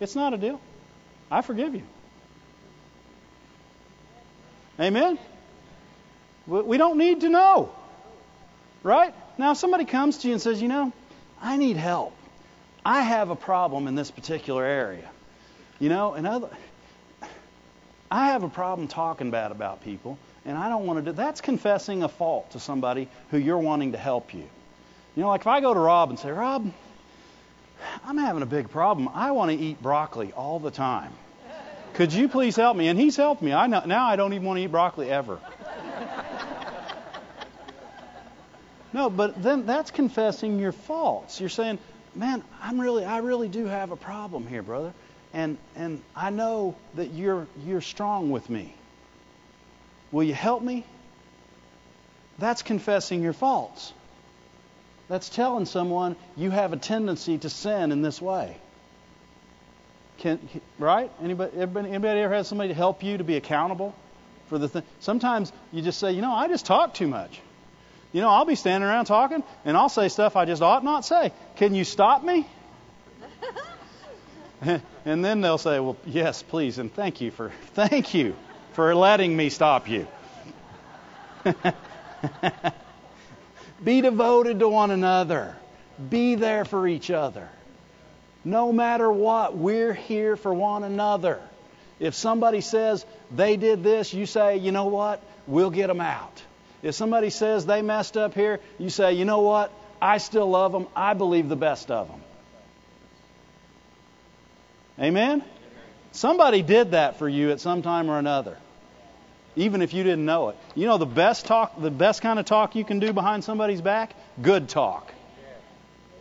[0.00, 0.60] it's not a deal.
[1.30, 1.82] I forgive you.
[4.80, 5.18] Amen?
[6.46, 7.70] We don't need to know.
[8.82, 9.14] Right?
[9.36, 10.92] Now, if somebody comes to you and says, you know,
[11.40, 12.14] I need help.
[12.84, 15.08] I have a problem in this particular area.
[15.78, 16.48] You know, and other,
[18.10, 20.18] I have a problem talking bad about people,
[20.48, 23.92] and I don't want to do that's confessing a fault to somebody who you're wanting
[23.92, 24.48] to help you.
[25.14, 26.72] You know, like if I go to Rob and say, Rob,
[28.02, 29.10] I'm having a big problem.
[29.12, 31.12] I want to eat broccoli all the time.
[31.92, 32.88] Could you please help me?
[32.88, 33.52] And he's helped me.
[33.52, 35.38] I know, now I don't even want to eat broccoli ever.
[38.94, 41.40] no, but then that's confessing your faults.
[41.40, 41.78] You're saying,
[42.14, 44.94] man, I'm really, I really do have a problem here, brother,
[45.34, 48.74] and and I know that you're you're strong with me.
[50.12, 50.84] Will you help me?
[52.38, 53.92] That's confessing your faults.
[55.08, 58.56] That's telling someone you have a tendency to sin in this way.
[60.18, 60.38] Can,
[60.78, 61.10] right?
[61.22, 63.94] Anybody, anybody ever had somebody to help you to be accountable
[64.48, 64.82] for the thing?
[65.00, 67.40] Sometimes you just say, you know, I just talk too much.
[68.12, 71.04] You know, I'll be standing around talking and I'll say stuff I just ought not
[71.04, 71.32] say.
[71.56, 72.46] Can you stop me?
[75.04, 78.34] and then they'll say, well, yes, please, and thank you for thank you
[78.78, 80.06] for letting me stop you.
[83.84, 85.56] Be devoted to one another.
[86.08, 87.48] Be there for each other.
[88.44, 91.40] No matter what, we're here for one another.
[91.98, 93.04] If somebody says
[93.34, 95.24] they did this, you say, you know what?
[95.48, 96.40] We'll get them out.
[96.80, 99.72] If somebody says they messed up here, you say, you know what?
[100.00, 100.86] I still love them.
[100.94, 102.20] I believe the best of them.
[105.00, 105.42] Amen?
[106.12, 108.56] Somebody did that for you at some time or another
[109.58, 110.56] even if you didn't know it.
[110.74, 113.80] You know the best talk, the best kind of talk you can do behind somebody's
[113.80, 114.14] back?
[114.40, 115.12] Good talk.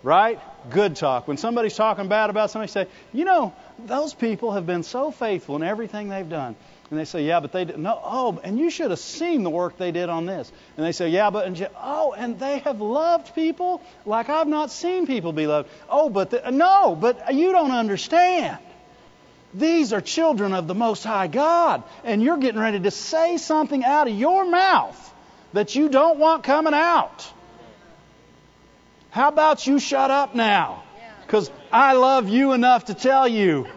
[0.04, 0.40] Right?
[0.70, 1.28] Good talk.
[1.28, 3.54] When somebody's talking bad about somebody, say, you know,
[3.86, 6.56] those people have been so faithful in everything they've done.
[6.90, 7.84] And they say, yeah, but they didn't.
[7.84, 8.00] no.
[8.02, 10.52] Oh, and you should have seen the work they did on this.
[10.78, 14.72] And they say, yeah, but and oh, and they have loved people like I've not
[14.72, 15.70] seen people be loved.
[15.90, 18.60] Oh, but the, no, but you don't understand.
[19.58, 21.84] These are children of the Most High God.
[22.04, 25.14] And you're getting ready to say something out of your mouth
[25.54, 27.28] that you don't want coming out.
[29.10, 30.84] How about you shut up now?
[31.26, 33.68] Because I love you enough to tell you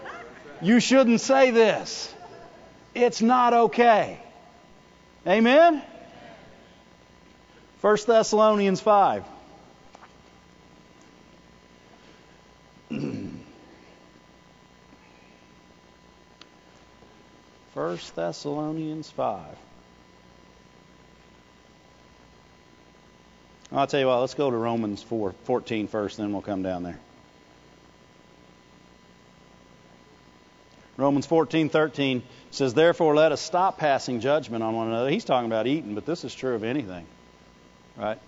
[0.60, 2.14] you shouldn't say this.
[2.94, 4.20] It's not okay.
[5.26, 5.82] Amen?
[7.80, 9.24] 1 Thessalonians 5.
[17.80, 19.40] 1 Thessalonians 5.
[23.72, 26.82] I'll tell you what, let's go to Romans 4, 14 first, then we'll come down
[26.82, 27.00] there.
[30.98, 35.66] Romans 14:13 says, "Therefore let us stop passing judgment on one another." He's talking about
[35.66, 37.06] eating, but this is true of anything,
[37.96, 38.18] right?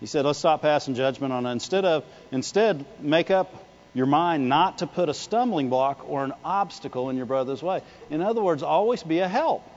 [0.00, 2.02] He said, "Let's stop passing judgment on instead of
[2.32, 3.54] instead make up
[3.94, 7.82] your mind not to put a stumbling block or an obstacle in your brother's way.
[8.08, 9.68] In other words, always be a help.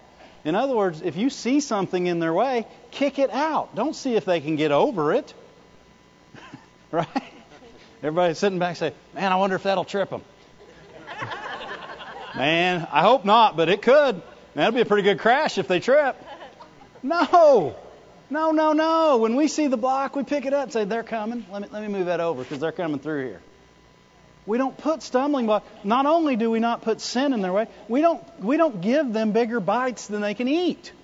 [0.46, 3.76] In other words, if you see something in their way, kick it out.
[3.76, 5.34] Don't see if they can get over it.
[6.92, 7.08] right?
[8.04, 10.22] Everybody sitting back say, Man, I wonder if that'll trip them.
[12.36, 14.22] Man, I hope not, but it could.
[14.54, 16.22] That'll be a pretty good crash if they trip.
[17.02, 17.76] No.
[18.30, 19.18] No, no, no.
[19.18, 21.46] When we see the block, we pick it up and say, They're coming.
[21.52, 23.42] Let me, let me move that over because they're coming through here.
[24.46, 25.68] We don't put stumbling blocks.
[25.84, 29.14] Not only do we not put sin in their way, we don't we don't give
[29.14, 30.92] them bigger bites than they can eat.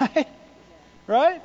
[0.00, 0.28] Right?
[1.06, 1.42] Right?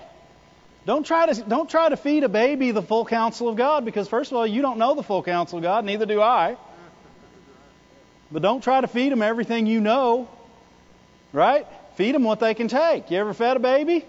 [0.85, 4.07] Don't try to don't try to feed a baby the full counsel of God because
[4.07, 6.57] first of all, you don't know the full counsel of God, neither do I.
[8.31, 10.27] But don't try to feed them everything you know.
[11.33, 11.67] Right?
[11.95, 13.11] Feed them what they can take.
[13.11, 14.05] You ever fed a baby?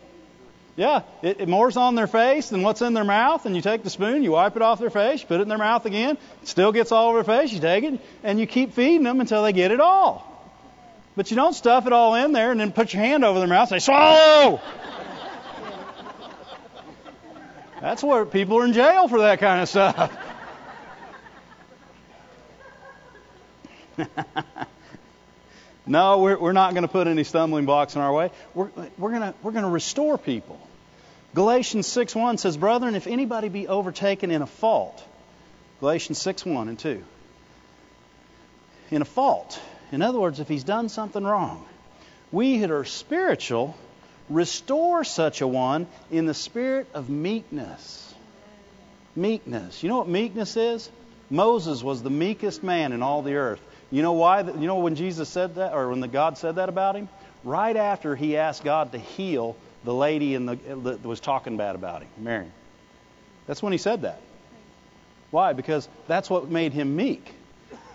[0.74, 3.82] Yeah, it, it more's on their face than what's in their mouth, and you take
[3.82, 6.48] the spoon, you wipe it off their face, put it in their mouth again, it
[6.48, 9.42] still gets all over their face, you take it, and you keep feeding them until
[9.42, 10.28] they get it all.
[11.14, 13.48] But you don't stuff it all in there and then put your hand over their
[13.48, 14.60] mouth and say, swallow!
[17.82, 20.16] That's where people are in jail for that kind of stuff.
[25.86, 28.30] No, we're, we're not going to put any stumbling blocks in our way.
[28.54, 30.60] We're, we're going we're to restore people.
[31.34, 35.02] Galatians 6.1 says, Brethren, if anybody be overtaken in a fault,
[35.80, 37.02] Galatians 6.1 and 2.
[38.90, 39.60] In a fault.
[39.90, 41.64] In other words, if he's done something wrong,
[42.30, 43.76] we that are spiritual
[44.28, 48.14] restore such a one in the spirit of meekness.
[49.16, 49.82] Meekness.
[49.82, 50.90] You know what meekness is?
[51.28, 53.60] Moses was the meekest man in all the earth.
[53.92, 54.40] You know why?
[54.40, 57.08] You know when Jesus said that, or when the God said that about him?
[57.44, 61.58] Right after he asked God to heal the lady in the, uh, that was talking
[61.58, 62.46] bad about him, Mary.
[63.46, 64.20] That's when he said that.
[65.30, 65.52] Why?
[65.52, 67.34] Because that's what made him meek.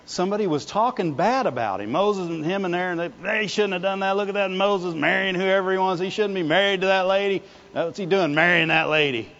[0.05, 1.91] Somebody was talking bad about him.
[1.91, 4.15] Moses and him and there, and they, they shouldn't have done that.
[4.17, 6.01] Look at that Moses marrying whoever he wants.
[6.01, 7.43] He shouldn't be married to that lady.
[7.73, 9.31] Uh, what's he doing marrying that lady?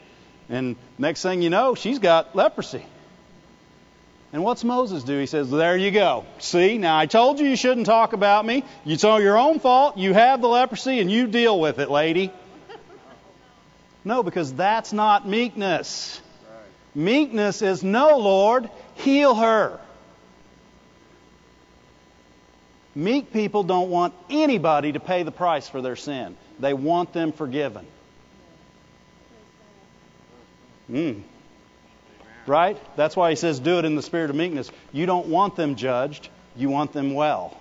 [0.50, 2.86] And next thing you know, she's got leprosy.
[4.34, 5.18] And what's Moses do?
[5.18, 6.26] He says, There you go.
[6.40, 8.64] See, now I told you you shouldn't talk about me.
[8.86, 9.98] It's all your own fault.
[9.98, 12.32] You have the leprosy and you deal with it, lady.
[14.04, 16.22] No, because that's not meekness.
[16.96, 19.80] Meekness is, no, Lord, heal her.
[22.96, 26.36] Meek people don't want anybody to pay the price for their sin.
[26.60, 27.86] They want them forgiven.
[30.90, 31.22] Mm.
[32.48, 32.78] Right?
[32.96, 34.72] That's why he says, do it in the spirit of meekness.
[34.94, 37.56] You don't want them judged, you want them well.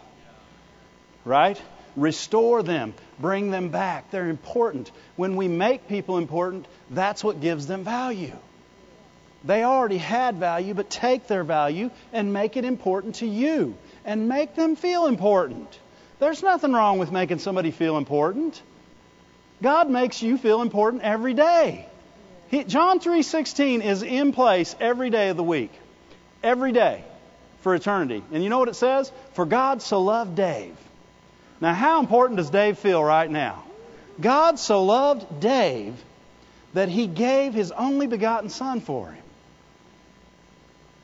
[1.25, 1.61] Right?
[1.97, 4.11] Restore them, bring them back.
[4.11, 4.93] They're important.
[5.17, 8.37] When we make people important, that's what gives them value.
[9.45, 14.29] They already had value, but take their value and make it important to you and
[14.29, 15.79] make them feel important.
[16.19, 18.61] There's nothing wrong with making somebody feel important.
[19.63, 21.87] God makes you feel important every day.
[22.49, 25.73] He, John 3:16 is in place every day of the week.
[26.43, 27.05] Every day
[27.61, 28.23] for eternity.
[28.33, 29.11] And you know what it says?
[29.33, 30.77] For God so loved Dave.
[31.61, 33.65] Now, how important does Dave feel right now?
[34.21, 35.95] God so loved Dave
[36.75, 39.25] that he gave his only begotten son for him.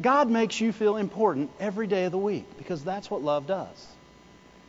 [0.01, 3.87] God makes you feel important every day of the week because that's what love does.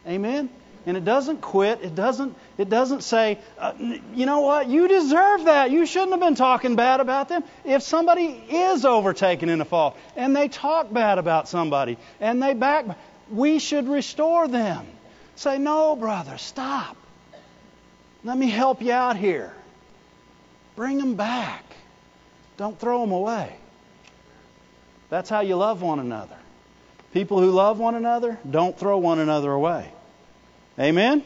[0.08, 0.50] Amen?
[0.86, 1.82] And it doesn't quit.
[1.82, 3.74] It doesn't, it doesn't say, uh,
[4.14, 5.72] you know what, you deserve that.
[5.72, 7.44] You shouldn't have been talking bad about them.
[7.64, 12.54] If somebody is overtaken in a fall and they talk bad about somebody and they
[12.54, 12.86] back,
[13.32, 14.86] we should restore them.
[15.36, 16.98] Say, no, brother, stop.
[18.26, 19.54] Let me help you out here.
[20.76, 21.64] Bring them back.
[22.58, 23.56] Don't throw them away.
[25.10, 26.36] That's how you love one another.
[27.14, 29.93] People who love one another don't throw one another away.
[30.80, 31.24] Amen?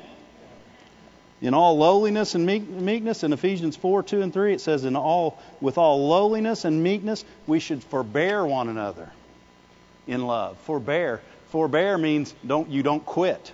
[1.39, 5.39] In all lowliness and meekness, in Ephesians 4 2 and 3, it says, in all,
[5.62, 9.12] With all lowliness and meekness, we should forbear one another
[10.08, 10.58] in love.
[10.60, 11.22] Forbear.
[11.50, 13.52] Forbear means don't, you don't quit.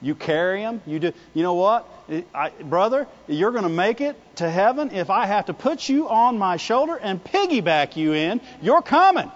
[0.00, 0.80] You carry them.
[0.86, 1.12] You do.
[1.34, 1.88] You know what,
[2.32, 3.08] I, brother?
[3.26, 6.56] You're going to make it to heaven if I have to put you on my
[6.56, 8.40] shoulder and piggyback you in.
[8.62, 9.30] You're coming.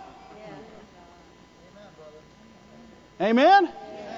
[3.20, 3.68] Amen?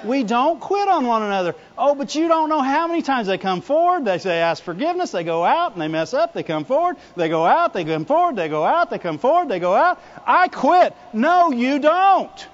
[0.05, 1.55] We don't quit on one another.
[1.79, 4.05] Oh, but you don't know how many times they come forward.
[4.05, 5.11] They say, ask forgiveness.
[5.11, 6.35] They go out and they mess up.
[6.35, 6.97] They come forward.
[7.17, 7.73] They go out.
[7.73, 8.37] They come forward.
[8.37, 8.91] They go out.
[8.91, 9.49] They come forward.
[9.49, 10.01] They go out.
[10.27, 10.95] I quit.
[11.13, 12.49] No, you don't.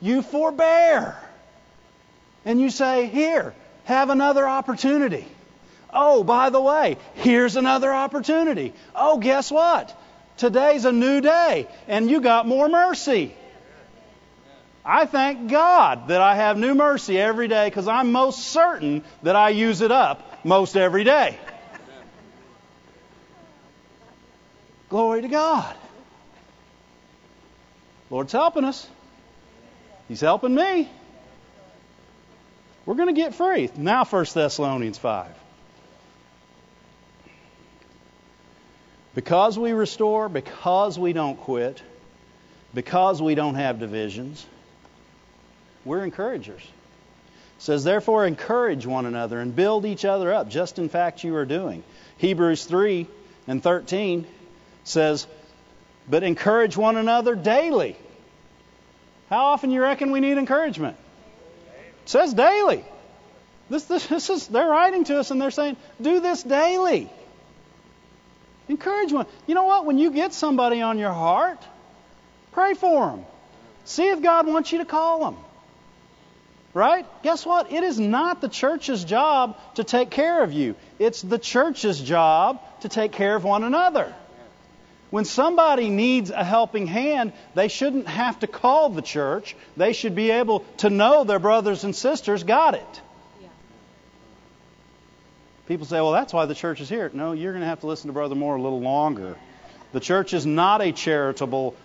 [0.00, 1.18] You forbear.
[2.44, 5.26] And you say, here, have another opportunity.
[5.92, 8.72] Oh, by the way, here's another opportunity.
[8.94, 9.96] Oh, guess what?
[10.36, 13.34] Today's a new day, and you got more mercy.
[14.84, 19.34] I thank God that I have new mercy every day because I'm most certain that
[19.34, 21.38] I use it up most every day.
[24.90, 25.74] Glory to God.
[28.10, 28.86] Lord's helping us.
[30.06, 30.88] He's helping me.
[32.84, 33.70] We're going to get free.
[33.76, 35.26] Now 1 Thessalonians 5.
[39.14, 41.82] Because we restore, because we don't quit,
[42.74, 44.44] because we don't have divisions,
[45.84, 46.62] we're encouragers.
[46.62, 51.36] It says, therefore, encourage one another and build each other up, just in fact you
[51.36, 51.82] are doing.
[52.18, 53.06] Hebrews 3
[53.46, 54.26] and 13
[54.84, 55.26] says,
[56.08, 57.96] but encourage one another daily.
[59.30, 60.96] How often you reckon we need encouragement?
[62.02, 62.84] It says daily.
[63.70, 67.10] This, this, this is they're writing to us and they're saying, do this daily.
[68.68, 69.26] Encourage one.
[69.46, 69.86] You know what?
[69.86, 71.58] When you get somebody on your heart,
[72.52, 73.24] pray for them.
[73.84, 75.43] See if God wants you to call them.
[76.74, 77.06] Right?
[77.22, 77.72] Guess what?
[77.72, 80.74] It is not the church's job to take care of you.
[80.98, 84.12] It's the church's job to take care of one another.
[85.10, 89.54] When somebody needs a helping hand, they shouldn't have to call the church.
[89.76, 93.00] They should be able to know their brothers and sisters got it.
[95.68, 97.08] People say, well, that's why the church is here.
[97.14, 99.36] No, you're going to have to listen to Brother Moore a little longer.
[99.92, 101.76] The church is not a charitable,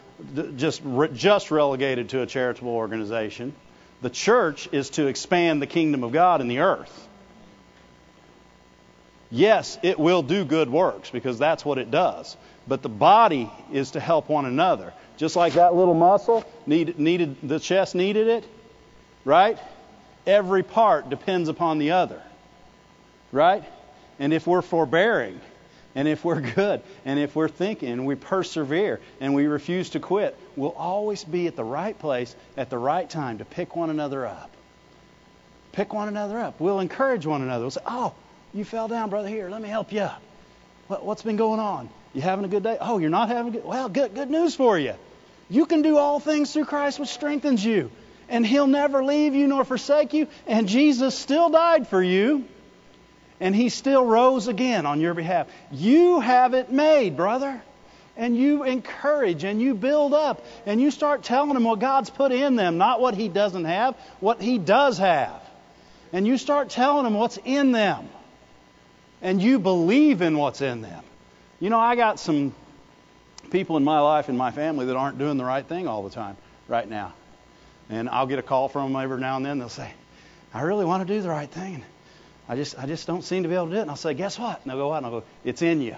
[0.57, 0.81] just,
[1.13, 3.53] just relegated to a charitable organization.
[4.01, 7.07] The church is to expand the kingdom of God in the earth.
[9.31, 12.35] Yes, it will do good works because that's what it does.
[12.67, 14.93] But the body is to help one another.
[15.17, 18.45] Just like that little muscle needed, needed the chest needed it,
[19.25, 19.59] right?
[20.25, 22.21] Every part depends upon the other.
[23.31, 23.63] Right?
[24.17, 25.39] And if we're forbearing,
[25.99, 29.99] and if we're good, and if we're thinking, and we persevere, and we refuse to
[29.99, 33.89] quit, we'll always be at the right place at the right time to pick one
[33.89, 34.49] another up.
[35.73, 36.61] Pick one another up.
[36.61, 37.65] We'll encourage one another.
[37.65, 38.13] We'll say, Oh,
[38.53, 39.27] you fell down, brother.
[39.27, 40.21] Here, let me help you up.
[40.87, 41.89] What's been going on?
[42.13, 42.77] You having a good day?
[42.79, 44.93] Oh, you're not having a good Well, good, good news for you.
[45.49, 47.91] You can do all things through Christ which strengthens you.
[48.29, 50.29] And He'll never leave you nor forsake you.
[50.47, 52.45] And Jesus still died for you.
[53.39, 55.47] And he still rose again on your behalf.
[55.71, 57.61] You have it made, brother.
[58.17, 62.33] And you encourage and you build up and you start telling them what God's put
[62.33, 65.41] in them, not what he doesn't have, what he does have.
[66.11, 68.09] And you start telling them what's in them.
[69.21, 71.03] And you believe in what's in them.
[71.61, 72.53] You know, I got some
[73.51, 76.09] people in my life and my family that aren't doing the right thing all the
[76.09, 76.35] time
[76.67, 77.13] right now.
[77.89, 79.59] And I'll get a call from them every now and then.
[79.59, 79.91] They'll say,
[80.53, 81.83] I really want to do the right thing.
[82.49, 83.81] I just, I just don't seem to be able to do it.
[83.83, 84.59] And I'll say, guess what?
[84.61, 84.97] And they'll go, what?
[84.97, 85.95] And I'll go, it's in you.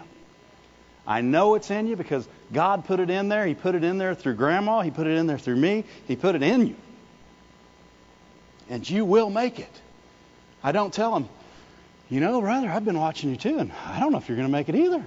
[1.07, 3.45] I know it's in you because God put it in there.
[3.45, 4.81] He put it in there through grandma.
[4.81, 5.85] He put it in there through me.
[6.07, 6.75] He put it in you.
[8.69, 9.81] And you will make it.
[10.63, 11.29] I don't tell them,
[12.09, 14.47] you know, brother, I've been watching you too, and I don't know if you're going
[14.47, 15.03] to make it either.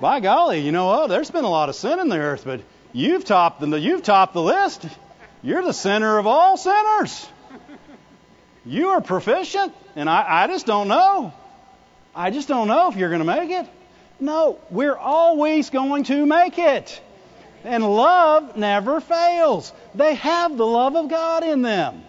[0.00, 1.08] By golly, you know what?
[1.08, 2.60] There's been a lot of sin in the earth, but
[2.92, 4.86] you've topped the you've topped the list.
[5.42, 7.28] You're the sinner of all sinners.
[8.64, 11.32] You are proficient, and I, I just don't know.
[12.14, 13.66] I just don't know if you're going to make it.
[14.20, 17.00] No, we're always going to make it.
[17.64, 19.72] And love never fails.
[19.96, 22.04] They have the love of God in them.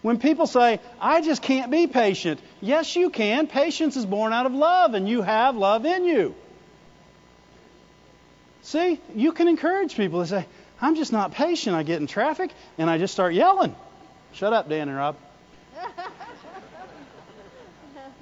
[0.00, 3.48] When people say, I just can't be patient, yes, you can.
[3.48, 6.34] Patience is born out of love, and you have love in you.
[8.62, 10.46] See, you can encourage people to say,
[10.80, 11.76] I'm just not patient.
[11.76, 13.76] I get in traffic and I just start yelling.
[14.32, 15.16] Shut up, Dan and Rob.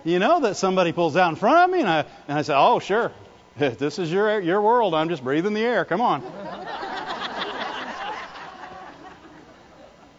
[0.04, 2.54] you know that somebody pulls out in front of me and I, and I say,
[2.56, 3.12] Oh, sure.
[3.58, 4.94] This is your, your world.
[4.94, 5.84] I'm just breathing the air.
[5.84, 6.22] Come on.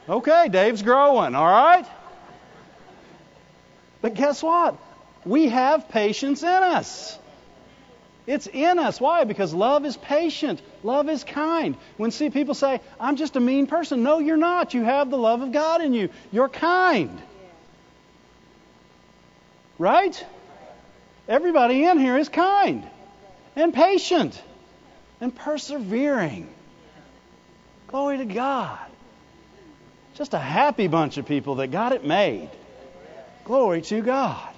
[0.09, 1.86] okay, Dave's growing, all right?
[4.01, 4.77] But guess what?
[5.25, 7.17] We have patience in us.
[8.27, 9.01] It's in us.
[9.01, 9.23] Why?
[9.23, 10.61] Because love is patient.
[10.84, 11.75] Love is kind.
[11.97, 14.03] When see people say, I'm just a mean person.
[14.03, 14.73] No, you're not.
[14.73, 16.09] You have the love of God in you.
[16.32, 17.19] You're kind.
[19.80, 20.23] Right?
[21.27, 22.88] Everybody in here is kind
[23.55, 24.39] and patient
[25.21, 26.47] and persevering.
[27.88, 28.80] Glory to God.
[30.15, 32.49] Just a happy bunch of people that got it made.
[33.45, 34.53] Glory to God.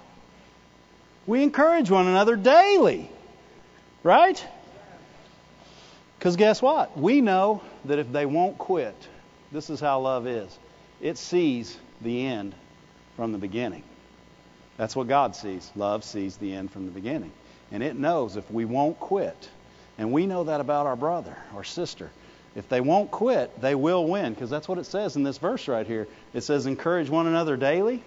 [1.28, 3.10] We encourage one another daily.
[4.04, 4.44] Right?
[6.18, 6.98] Because guess what?
[6.98, 8.96] We know that if they won't quit,
[9.52, 10.58] this is how love is
[11.00, 12.54] it sees the end
[13.16, 13.84] from the beginning.
[14.82, 15.72] That's what God sees.
[15.76, 17.32] Love sees the end from the beginning.
[17.72, 19.48] And it knows if we won't quit,
[20.00, 22.10] and we know that about our brother or sister.
[22.56, 25.68] If they won't quit, they will win, because that's what it says in this verse
[25.68, 26.08] right here.
[26.34, 28.02] It says, encourage one another daily.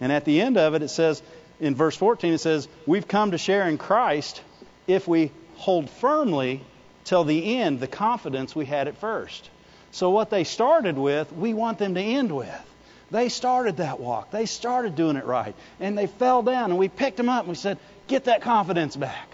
[0.00, 1.24] And at the end of it, it says,
[1.58, 4.40] in verse 14, it says, We've come to share in Christ
[4.86, 6.62] if we hold firmly
[7.02, 9.50] till the end the confidence we had at first.
[9.90, 12.69] So, what they started with, we want them to end with.
[13.10, 14.30] They started that walk.
[14.30, 15.54] They started doing it right.
[15.80, 18.96] And they fell down, and we picked them up and we said, Get that confidence
[18.96, 19.28] back.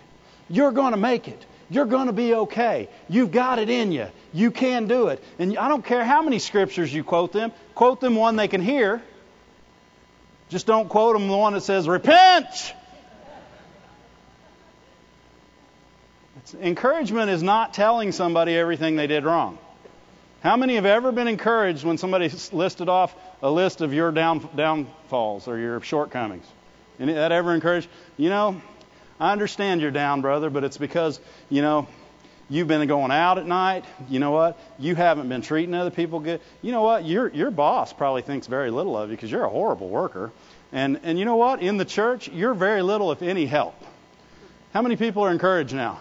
[0.48, 1.44] You're going to make it.
[1.68, 2.88] You're going to be okay.
[3.08, 4.06] You've got it in you.
[4.32, 5.22] You can do it.
[5.38, 8.60] And I don't care how many scriptures you quote them, quote them one they can
[8.60, 9.02] hear.
[10.48, 12.74] Just don't quote them the one that says, Repent!
[16.60, 19.58] Encouragement is not telling somebody everything they did wrong.
[20.42, 24.48] How many have ever been encouraged when somebody listed off a list of your down,
[24.54, 26.46] downfalls or your shortcomings?
[27.00, 27.88] Any that ever encouraged?
[28.16, 28.60] You know,
[29.18, 31.88] I understand you're down, brother, but it's because, you know,
[32.48, 33.84] you've been going out at night.
[34.08, 34.58] You know what?
[34.78, 36.40] You haven't been treating other people good.
[36.62, 37.04] You know what?
[37.04, 40.32] Your your boss probably thinks very little of you because you're a horrible worker.
[40.72, 41.62] And and you know what?
[41.62, 43.74] In the church, you're very little, if any, help.
[44.72, 46.00] How many people are encouraged now?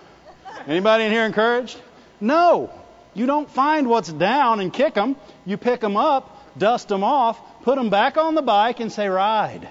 [0.68, 1.80] Anybody in here encouraged?
[2.20, 2.70] No.
[3.16, 5.16] You don't find what's down and kick them.
[5.46, 9.08] You pick them up, dust them off, put them back on the bike, and say,
[9.08, 9.68] ride.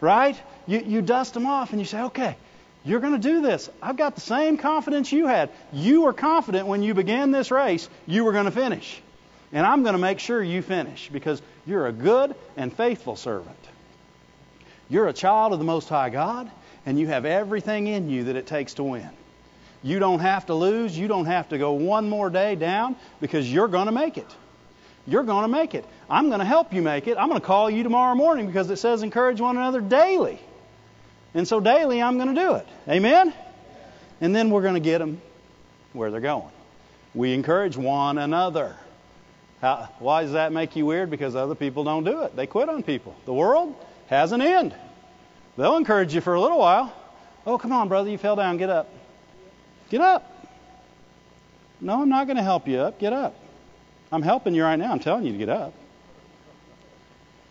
[0.00, 0.40] Right?
[0.66, 2.36] You, you dust them off and you say, okay,
[2.84, 3.68] you're going to do this.
[3.82, 5.50] I've got the same confidence you had.
[5.72, 9.02] You were confident when you began this race you were going to finish.
[9.52, 13.58] And I'm going to make sure you finish because you're a good and faithful servant.
[14.88, 16.50] You're a child of the Most High God,
[16.86, 19.10] and you have everything in you that it takes to win.
[19.82, 20.96] You don't have to lose.
[20.96, 24.26] You don't have to go one more day down because you're going to make it.
[25.06, 25.84] You're going to make it.
[26.10, 27.16] I'm going to help you make it.
[27.16, 30.38] I'm going to call you tomorrow morning because it says encourage one another daily.
[31.34, 32.66] And so daily I'm going to do it.
[32.88, 33.32] Amen?
[34.20, 35.20] And then we're going to get them
[35.92, 36.50] where they're going.
[37.14, 38.76] We encourage one another.
[39.60, 41.10] How, why does that make you weird?
[41.10, 42.36] Because other people don't do it.
[42.36, 43.16] They quit on people.
[43.24, 43.74] The world
[44.08, 44.74] has an end.
[45.56, 46.92] They'll encourage you for a little while.
[47.46, 48.58] Oh, come on, brother, you fell down.
[48.58, 48.88] Get up.
[49.90, 50.46] Get up.
[51.80, 52.98] No, I'm not going to help you up.
[52.98, 53.34] Get up.
[54.10, 54.90] I'm helping you right now.
[54.90, 55.72] I'm telling you to get up.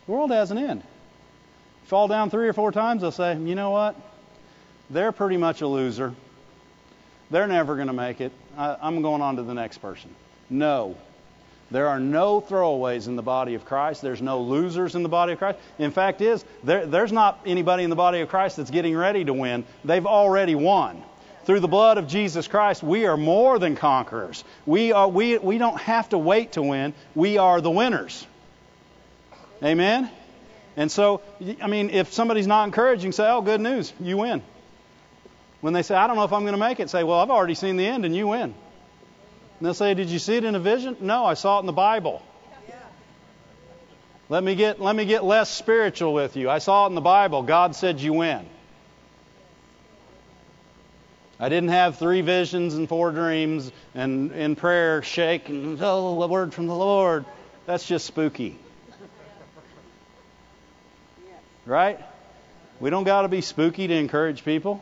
[0.06, 0.84] The world has an end.
[1.86, 3.96] fall down three or four times, they'll say, you know what?
[4.90, 6.14] They're pretty much a loser.
[7.30, 8.32] They're never going to make it.
[8.58, 10.10] I, I'm going on to the next person.
[10.50, 10.98] No.
[11.70, 14.02] There are no throwaways in the body of Christ.
[14.02, 15.60] There's no losers in the body of Christ.
[15.78, 19.26] In fact, is there, there's not anybody in the body of Christ that's getting ready
[19.26, 19.66] to win.
[19.84, 21.04] They've already won.
[21.48, 24.44] Through the blood of Jesus Christ, we are more than conquerors.
[24.66, 26.94] We are we we don't have to wait to win.
[27.16, 28.28] We are the winners.
[29.64, 30.10] Amen.
[30.76, 31.22] And so,
[31.62, 34.44] I mean, if somebody's not encouraging, say, "Oh, good news, you win."
[35.62, 37.32] When they say, "I don't know if I'm going to make it," say, "Well, I've
[37.32, 38.54] already seen the end, and you win."
[39.60, 40.98] And they'll say, Did you see it in a vision?
[41.00, 42.22] No, I saw it in the Bible.
[44.28, 46.50] Let me get let me get less spiritual with you.
[46.50, 47.44] I saw it in the Bible.
[47.44, 48.46] God said you win.
[51.40, 56.28] I didn't have three visions and four dreams and in prayer shake and oh a
[56.28, 57.26] word from the Lord.
[57.66, 58.58] That's just spooky.
[61.66, 62.00] Right?
[62.80, 64.82] We don't got to be spooky to encourage people.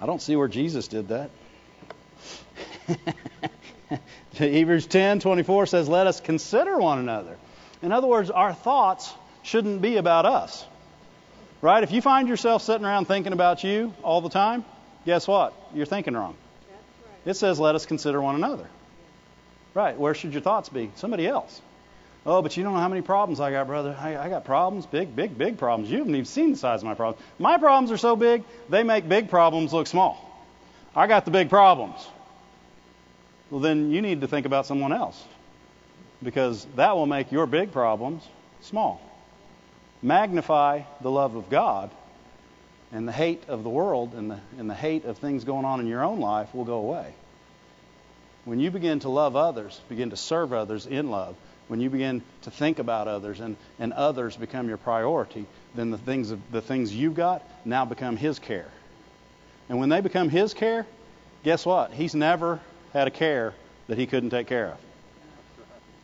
[0.00, 1.30] I don't see where Jesus did that.
[4.32, 7.36] Hebrews 10:24 says, "Let us consider one another."
[7.82, 9.12] In other words, our thoughts
[9.42, 10.66] shouldn't be about us.
[11.66, 11.82] Right?
[11.82, 14.64] If you find yourself sitting around thinking about you all the time,
[15.04, 15.52] guess what?
[15.74, 16.36] You're thinking wrong.
[16.70, 17.32] Right.
[17.32, 18.68] It says, "Let us consider one another."
[19.74, 19.98] Right?
[19.98, 20.92] Where should your thoughts be?
[20.94, 21.60] Somebody else.
[22.24, 23.96] Oh, but you don't know how many problems I got, brother.
[23.98, 25.90] I, I got problems, big, big, big problems.
[25.90, 27.20] You haven't even seen the size of my problems.
[27.40, 30.16] My problems are so big, they make big problems look small.
[30.94, 32.06] I got the big problems
[33.50, 35.22] well, then you need to think about someone else
[36.22, 38.22] because that will make your big problems
[38.60, 39.00] small.
[40.02, 41.90] Magnify the love of God,
[42.92, 45.80] and the hate of the world and the, and the hate of things going on
[45.80, 47.14] in your own life will go away.
[48.44, 51.34] When you begin to love others, begin to serve others in love,
[51.68, 55.98] when you begin to think about others and, and others become your priority, then the
[55.98, 58.70] things, the things you've got now become His care.
[59.68, 60.86] And when they become His care,
[61.42, 61.92] guess what?
[61.92, 62.60] He's never
[62.92, 63.52] had a care
[63.88, 64.78] that he couldn't take care of.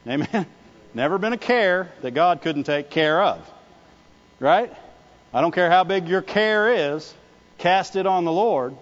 [0.07, 0.47] Amen.
[0.95, 3.38] Never been a care that God couldn't take care of.
[4.43, 4.72] Right?
[5.32, 7.14] I don't care how big your care is,
[7.59, 8.74] cast it on the Lord,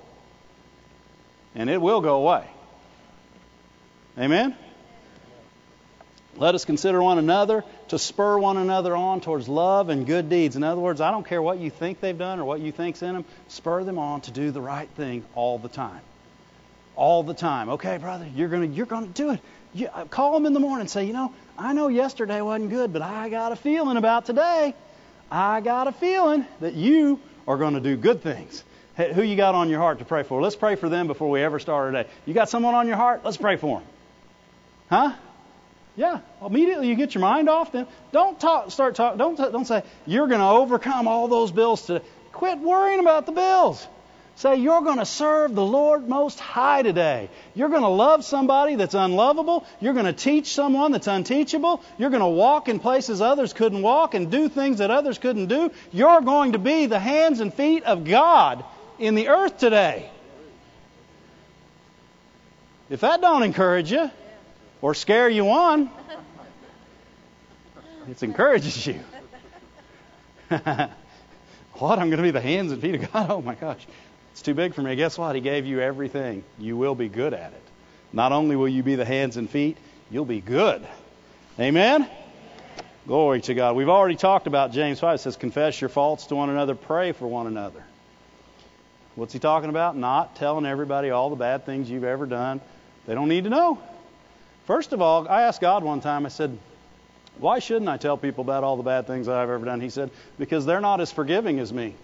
[1.54, 2.46] and it will go away.
[4.18, 4.56] Amen?
[6.36, 10.56] Let us consider one another to spur one another on towards love and good deeds.
[10.56, 13.02] In other words, I don't care what you think they've done or what you think's
[13.02, 16.00] in them, spur them on to do the right thing all the time
[16.96, 17.70] all the time.
[17.70, 19.40] Okay, brother, you're gonna you're gonna do it.
[19.72, 22.68] You, uh, call them in the morning and say, you know, I know yesterday wasn't
[22.68, 24.74] good, but I got a feeling about today.
[25.30, 28.64] I got a feeling that you are going to do good things.
[28.96, 30.42] Hey, who you got on your heart to pray for?
[30.42, 32.08] Let's pray for them before we ever start our day.
[32.26, 33.22] You got someone on your heart?
[33.24, 33.88] Let's pray for them.
[34.88, 35.14] Huh?
[35.96, 36.20] Yeah.
[36.44, 37.86] Immediately you get your mind off them.
[38.12, 38.70] Don't talk.
[38.70, 39.16] Start talk.
[39.16, 42.04] Don't don't say you're going to overcome all those bills today.
[42.32, 43.86] Quit worrying about the bills.
[44.40, 47.28] Say, you're going to serve the Lord Most High today.
[47.54, 49.66] You're going to love somebody that's unlovable.
[49.82, 51.82] You're going to teach someone that's unteachable.
[51.98, 55.48] You're going to walk in places others couldn't walk and do things that others couldn't
[55.48, 55.70] do.
[55.92, 58.64] You're going to be the hands and feet of God
[58.98, 60.08] in the earth today.
[62.88, 64.10] If that don't encourage you
[64.80, 65.90] or scare you on,
[68.08, 69.00] it encourages you.
[70.48, 71.98] what?
[71.98, 73.30] I'm going to be the hands and feet of God?
[73.30, 73.86] Oh my gosh.
[74.40, 74.96] It's too big for me.
[74.96, 75.34] Guess what?
[75.34, 76.42] He gave you everything.
[76.58, 77.62] You will be good at it.
[78.10, 79.76] Not only will you be the hands and feet,
[80.10, 80.82] you'll be good.
[81.58, 82.08] Amen?
[83.06, 83.76] Glory to God.
[83.76, 85.16] We've already talked about James 5.
[85.16, 87.84] It says, Confess your faults to one another, pray for one another.
[89.14, 89.94] What's he talking about?
[89.94, 92.62] Not telling everybody all the bad things you've ever done.
[93.06, 93.78] They don't need to know.
[94.64, 96.56] First of all, I asked God one time, I said,
[97.36, 99.82] Why shouldn't I tell people about all the bad things I've ever done?
[99.82, 101.94] He said, Because they're not as forgiving as me.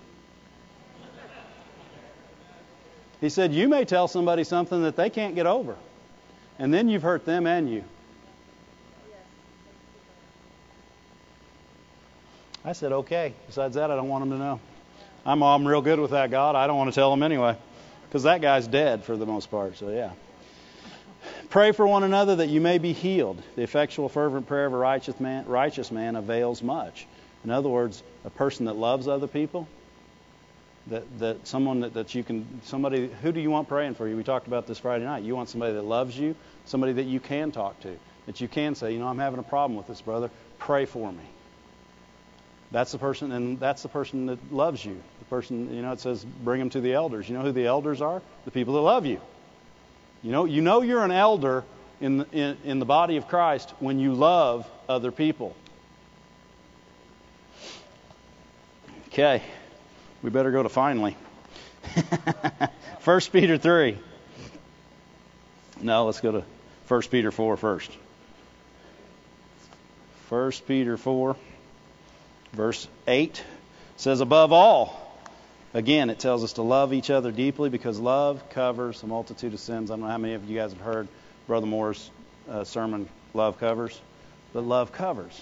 [3.20, 5.76] He said, You may tell somebody something that they can't get over,
[6.58, 7.84] and then you've hurt them and you.
[12.64, 13.32] I said, Okay.
[13.46, 14.60] Besides that, I don't want them to know.
[15.24, 16.56] I'm, I'm real good with that, God.
[16.56, 17.56] I don't want to tell them anyway.
[18.08, 20.12] Because that guy's dead for the most part, so yeah.
[21.50, 23.42] Pray for one another that you may be healed.
[23.56, 27.06] The effectual, fervent prayer of a righteous man, righteous man avails much.
[27.44, 29.68] In other words, a person that loves other people
[30.88, 34.08] that, that someone that, that you can somebody who do you want praying for?
[34.08, 35.24] You we talked about this friday night.
[35.24, 36.34] You want somebody that loves you
[36.64, 39.44] somebody that you can talk to that you can say you know i'm having a
[39.44, 40.30] problem with this brother.
[40.58, 41.24] Pray for me.
[42.70, 45.00] That's the person and that's the person that loves you.
[45.20, 47.28] The person you know it says bring them to the elders.
[47.28, 48.22] You know who the elders are?
[48.44, 49.20] The people that love you.
[50.22, 51.64] You know you know you're an elder
[52.00, 55.56] in in, in the body of christ when you love other people.
[59.08, 59.42] Okay,
[60.26, 61.16] we better go to finally.
[63.04, 63.96] 1 Peter 3.
[65.82, 66.44] No, let's go to
[66.88, 67.92] 1 Peter 4 first.
[70.28, 71.36] 1 Peter 4,
[72.54, 73.40] verse 8
[73.98, 75.00] says, Above all,
[75.72, 79.60] again, it tells us to love each other deeply because love covers a multitude of
[79.60, 79.92] sins.
[79.92, 81.06] I don't know how many of you guys have heard
[81.46, 82.10] Brother Moore's
[82.50, 83.96] uh, sermon, Love Covers,
[84.52, 85.40] but love covers.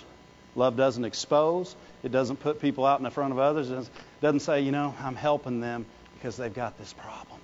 [0.57, 3.89] Love doesn't expose, it doesn't put people out in the front of others,
[4.25, 7.39] doesn't say, you know, I'm helping them because they've got this problem.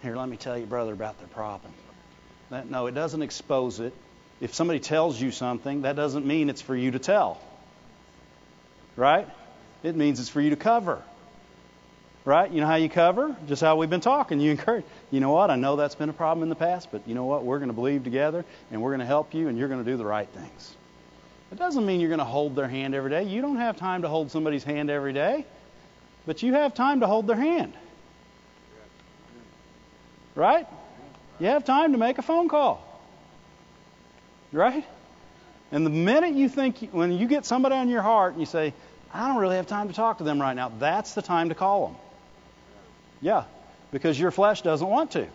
[0.00, 1.70] Here, let me tell you, brother, about their problem.
[2.48, 3.92] That, no, it doesn't expose it.
[4.40, 7.38] If somebody tells you something, that doesn't mean it's for you to tell.
[8.96, 9.28] Right?
[9.82, 11.02] It means it's for you to cover.
[12.24, 12.50] Right?
[12.50, 13.36] You know how you cover?
[13.46, 14.40] Just how we've been talking.
[14.40, 14.86] You encourage.
[15.10, 15.50] You know what?
[15.50, 17.44] I know that's been a problem in the past, but you know what?
[17.44, 19.90] We're going to believe together, and we're going to help you, and you're going to
[19.90, 20.74] do the right things.
[21.52, 23.24] It doesn't mean you're going to hold their hand every day.
[23.24, 25.44] You don't have time to hold somebody's hand every day,
[26.28, 27.72] but you have time to hold their hand.
[30.34, 30.66] Right?
[31.40, 32.84] You have time to make a phone call.
[34.52, 34.84] Right?
[35.72, 38.74] And the minute you think, when you get somebody on your heart and you say,
[39.10, 41.54] I don't really have time to talk to them right now, that's the time to
[41.54, 41.96] call them.
[43.22, 43.44] Yeah,
[43.90, 45.28] because your flesh doesn't want to.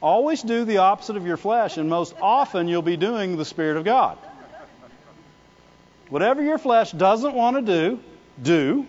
[0.00, 3.76] Always do the opposite of your flesh, and most often you'll be doing the Spirit
[3.76, 4.16] of God.
[6.08, 8.00] Whatever your flesh doesn't want to do,
[8.42, 8.86] do,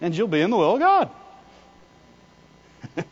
[0.00, 1.10] and you'll be in the will of God.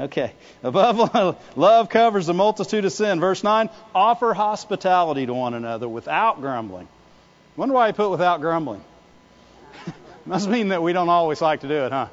[0.00, 0.32] okay.
[0.62, 3.20] Above love covers a multitude of sin.
[3.20, 6.88] Verse 9, offer hospitality to one another without grumbling.
[7.56, 8.82] Wonder why he put without grumbling.
[10.26, 12.08] Must mean that we don't always like to do it, huh?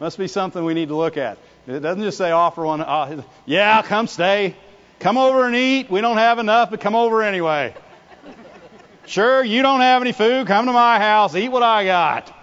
[0.00, 1.38] Must be something we need to look at.
[1.66, 2.80] It doesn't just say offer one.
[2.80, 4.54] Uh, yeah, come stay.
[5.00, 5.90] Come over and eat.
[5.90, 7.74] We don't have enough, but come over anyway.
[9.06, 10.46] Sure, you don't have any food.
[10.46, 11.34] Come to my house.
[11.34, 12.35] Eat what I got.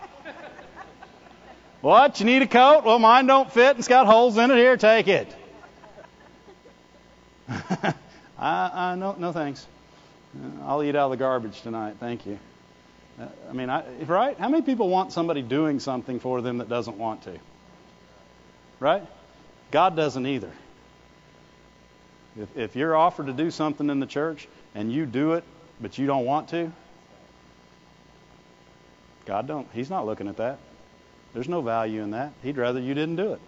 [1.83, 2.21] What?
[2.21, 2.85] You need a coat?
[2.85, 4.55] Well, mine don't fit and it's got holes in it.
[4.55, 5.35] Here, take it.
[7.49, 7.93] I,
[8.39, 9.67] I no, no thanks.
[10.63, 11.97] I'll eat out of the garbage tonight.
[11.99, 12.39] Thank you.
[13.19, 14.39] Uh, I mean, I, right?
[14.39, 17.37] How many people want somebody doing something for them that doesn't want to?
[18.79, 19.03] Right?
[19.69, 20.51] God doesn't either.
[22.39, 25.43] If, if you're offered to do something in the church and you do it,
[25.81, 26.71] but you don't want to,
[29.25, 29.67] God don't.
[29.73, 30.59] He's not looking at that.
[31.33, 32.33] There's no value in that.
[32.43, 33.41] He'd rather you didn't do it.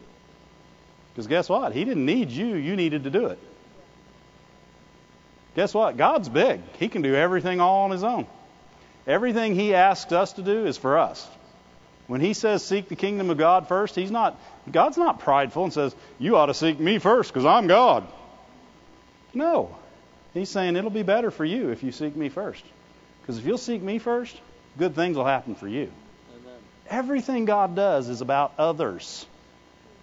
[1.13, 1.73] Because guess what?
[1.73, 3.39] He didn't need you, you needed to do it.
[5.55, 5.95] Guess what?
[5.95, 6.59] God's big.
[6.79, 8.27] He can do everything all on his own.
[9.07, 11.25] Everything he asks us to do is for us.
[12.07, 14.39] When he says seek the kingdom of God first, he's not
[14.71, 18.05] God's not prideful and says, "You ought to seek me first because I'm God."
[19.33, 19.75] No.
[20.33, 22.63] He's saying it'll be better for you if you seek me first.
[23.21, 24.35] Because if you'll seek me first,
[24.77, 25.91] good things will happen for you.
[26.89, 29.25] Everything God does is about others.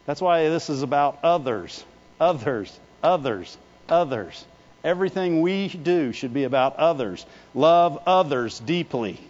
[0.06, 1.84] That's why this is about others,
[2.20, 3.56] others, others,
[3.88, 4.44] others.
[4.82, 7.24] Everything we do should be about others.
[7.54, 9.20] Love others deeply.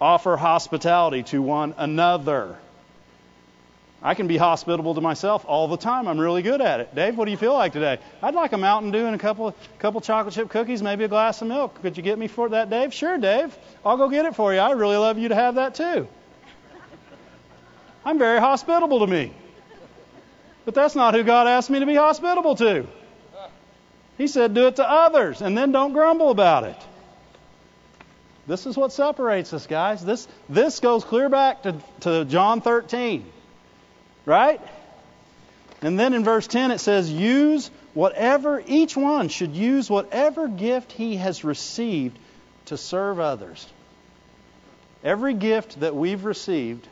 [0.00, 2.56] Offer hospitality to one another.
[4.02, 6.08] I can be hospitable to myself all the time.
[6.08, 6.94] I'm really good at it.
[6.94, 7.98] Dave, what do you feel like today?
[8.20, 11.40] I'd like a Mountain Dew and a couple couple chocolate chip cookies, maybe a glass
[11.40, 11.80] of milk.
[11.82, 12.92] Could you get me for that, Dave?
[12.92, 13.56] Sure, Dave.
[13.86, 14.58] I'll go get it for you.
[14.58, 16.08] I really love you to have that too.
[18.04, 19.32] I'm very hospitable to me.
[20.64, 22.86] But that's not who God asked me to be hospitable to.
[24.18, 26.76] He said, do it to others and then don't grumble about it.
[28.46, 30.04] This is what separates us, guys.
[30.04, 33.24] This, this goes clear back to, to John 13.
[34.26, 34.60] Right?
[35.80, 40.92] And then in verse 10 it says, use whatever, each one should use whatever gift
[40.92, 42.18] he has received
[42.66, 43.66] to serve others.
[45.02, 46.86] Every gift that we've received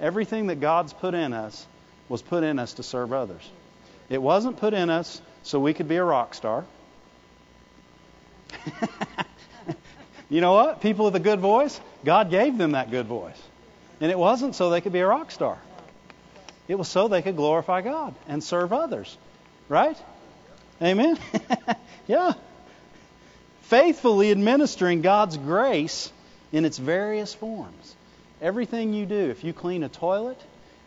[0.00, 1.66] Everything that God's put in us
[2.08, 3.42] was put in us to serve others.
[4.08, 6.64] It wasn't put in us so we could be a rock star.
[10.30, 10.80] you know what?
[10.80, 13.40] People with a good voice, God gave them that good voice.
[14.00, 15.58] And it wasn't so they could be a rock star.
[16.68, 19.16] It was so they could glorify God and serve others.
[19.68, 19.96] Right?
[20.80, 21.18] Amen?
[22.06, 22.34] yeah.
[23.62, 26.12] Faithfully administering God's grace
[26.52, 27.96] in its various forms.
[28.40, 30.40] Everything you do, if you clean a toilet,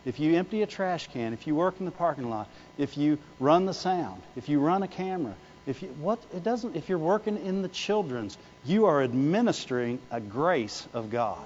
[0.04, 2.48] if you empty a trash can, if you work in the parking lot,
[2.78, 5.34] if you run the sound, if you run a camera,
[5.66, 10.20] if you what it doesn't if you're working in the children's, you are administering a
[10.20, 11.44] grace of God.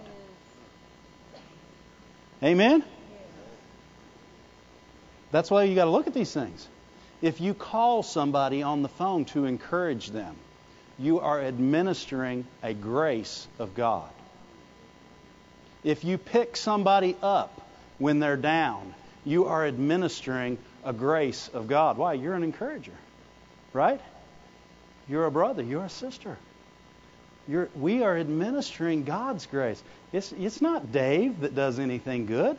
[2.42, 2.84] Amen?
[5.32, 6.66] That's why you got to look at these things.
[7.20, 10.36] If you call somebody on the phone to encourage them,
[10.98, 14.10] you are administering a grace of God.
[15.86, 17.62] If you pick somebody up
[17.98, 18.92] when they're down,
[19.24, 21.96] you are administering a grace of God.
[21.96, 22.14] Why?
[22.14, 22.92] You're an encourager,
[23.72, 24.00] right?
[25.08, 25.62] You're a brother.
[25.62, 26.38] You're a sister.
[27.46, 29.80] You're, we are administering God's grace.
[30.12, 32.58] It's, it's not Dave that does anything good,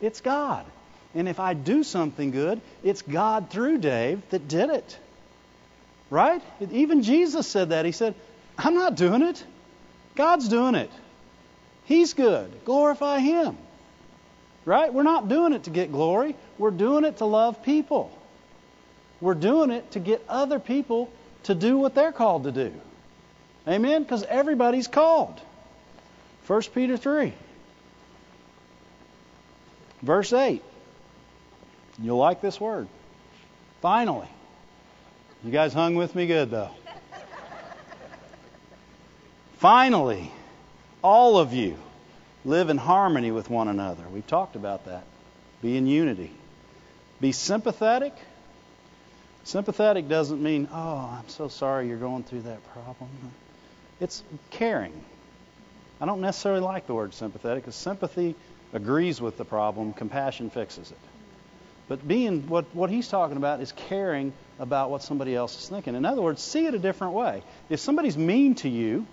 [0.00, 0.64] it's God.
[1.16, 4.98] And if I do something good, it's God through Dave that did it.
[6.10, 6.40] Right?
[6.70, 7.86] Even Jesus said that.
[7.86, 8.14] He said,
[8.56, 9.44] I'm not doing it.
[10.14, 10.90] God's doing it.
[11.84, 12.64] He's good.
[12.64, 13.56] Glorify Him.
[14.64, 14.92] Right?
[14.92, 16.36] We're not doing it to get glory.
[16.58, 18.16] We're doing it to love people.
[19.20, 21.12] We're doing it to get other people
[21.44, 22.72] to do what they're called to do.
[23.66, 24.02] Amen?
[24.02, 25.40] Because everybody's called.
[26.46, 27.32] 1 Peter 3.
[30.02, 30.62] Verse 8.
[32.00, 32.88] You'll like this word.
[33.80, 34.28] Finally.
[35.44, 36.70] You guys hung with me good, though.
[39.58, 40.30] Finally,
[41.02, 41.76] all of you
[42.44, 44.02] live in harmony with one another.
[44.12, 45.04] We've talked about that.
[45.60, 46.30] Be in unity.
[47.20, 48.14] Be sympathetic.
[49.44, 53.08] Sympathetic doesn't mean, oh, I'm so sorry you're going through that problem.
[54.00, 54.92] It's caring.
[56.00, 58.34] I don't necessarily like the word sympathetic because sympathy
[58.72, 60.98] agrees with the problem, compassion fixes it.
[61.88, 65.94] But being what, what he's talking about is caring about what somebody else is thinking.
[65.94, 67.42] In other words, see it a different way.
[67.68, 69.06] If somebody's mean to you,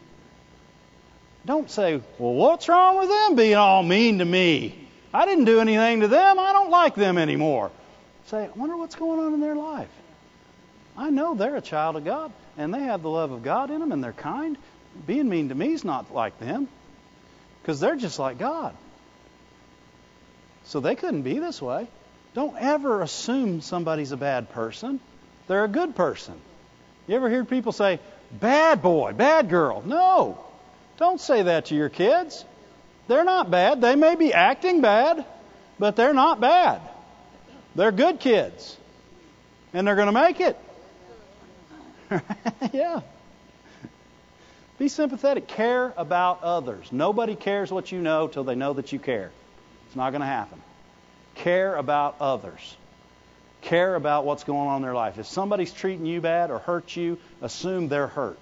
[1.46, 4.88] don't say, well, what's wrong with them being all mean to me?
[5.14, 6.38] I didn't do anything to them.
[6.38, 7.72] I don't like them anymore.
[8.26, 9.90] Say, I wonder what's going on in their life.
[10.98, 13.80] I know they're a child of God and they have the love of God in
[13.80, 14.58] them and they're kind.
[15.08, 16.68] Being mean to me is not like them
[17.62, 18.76] because they're just like God.
[20.66, 21.88] So they couldn't be this way.
[22.36, 25.00] Don't ever assume somebody's a bad person.
[25.48, 26.36] They're a good person.
[27.08, 28.00] You ever hear people say,
[28.32, 29.82] bad boy, bad girl?
[29.84, 30.44] No.
[31.00, 32.44] Don't say that to your kids.
[33.08, 33.80] They're not bad.
[33.80, 35.26] They may be acting bad,
[35.80, 36.82] but they're not bad.
[37.74, 38.78] They're good kids.
[39.74, 40.60] And they're going to make it.
[42.74, 43.00] yeah.
[44.78, 45.48] Be sympathetic.
[45.48, 46.92] Care about others.
[46.92, 49.32] Nobody cares what you know till they know that you care.
[49.88, 50.62] It's not going to happen.
[51.36, 52.76] Care about others.
[53.62, 55.18] Care about what's going on in their life.
[55.18, 58.40] If somebody's treating you bad or hurt you, assume they're hurt.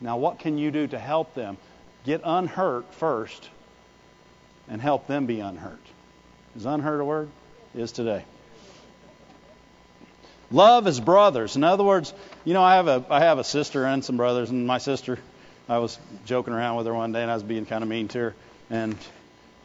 [0.00, 1.56] Now, what can you do to help them?
[2.04, 3.48] Get unhurt first
[4.68, 5.80] and help them be unhurt.
[6.56, 7.28] Is unhurt a word?
[7.74, 8.24] Is today.
[10.50, 11.56] Love as brothers.
[11.56, 14.48] In other words, you know, I have a I have a sister and some brothers,
[14.48, 15.18] and my sister,
[15.68, 18.08] I was joking around with her one day, and I was being kind of mean
[18.08, 18.34] to her,
[18.70, 18.96] and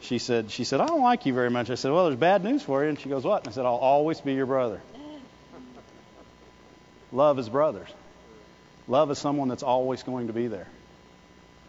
[0.04, 1.70] she said, she said, I don't like you very much.
[1.70, 2.90] I said, well, there's bad news for you.
[2.90, 3.40] And she goes, what?
[3.42, 4.82] And I said, I'll always be your brother.
[7.10, 7.88] Love is brothers.
[8.86, 10.68] Love is someone that's always going to be there.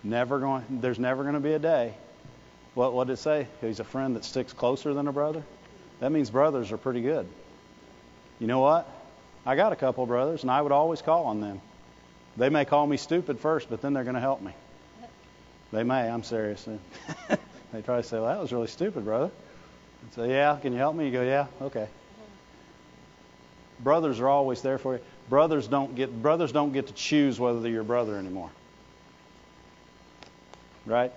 [0.03, 0.65] Never going.
[0.81, 1.93] There's never going to be a day.
[2.73, 3.47] What what did it say?
[3.61, 5.43] He's a friend that sticks closer than a brother.
[5.99, 7.27] That means brothers are pretty good.
[8.39, 8.89] You know what?
[9.45, 11.61] I got a couple brothers, and I would always call on them.
[12.35, 14.51] They may call me stupid first, but then they're going to help me.
[15.71, 16.09] They may.
[16.09, 16.67] I'm serious.
[17.75, 19.29] They try to say, well, that was really stupid, brother.
[20.01, 21.07] And say, yeah, can you help me?
[21.07, 21.89] You go, yeah, okay.
[23.81, 25.01] Brothers are always there for you.
[25.29, 28.51] Brothers don't get brothers don't get to choose whether they're your brother anymore.
[30.85, 31.11] Right?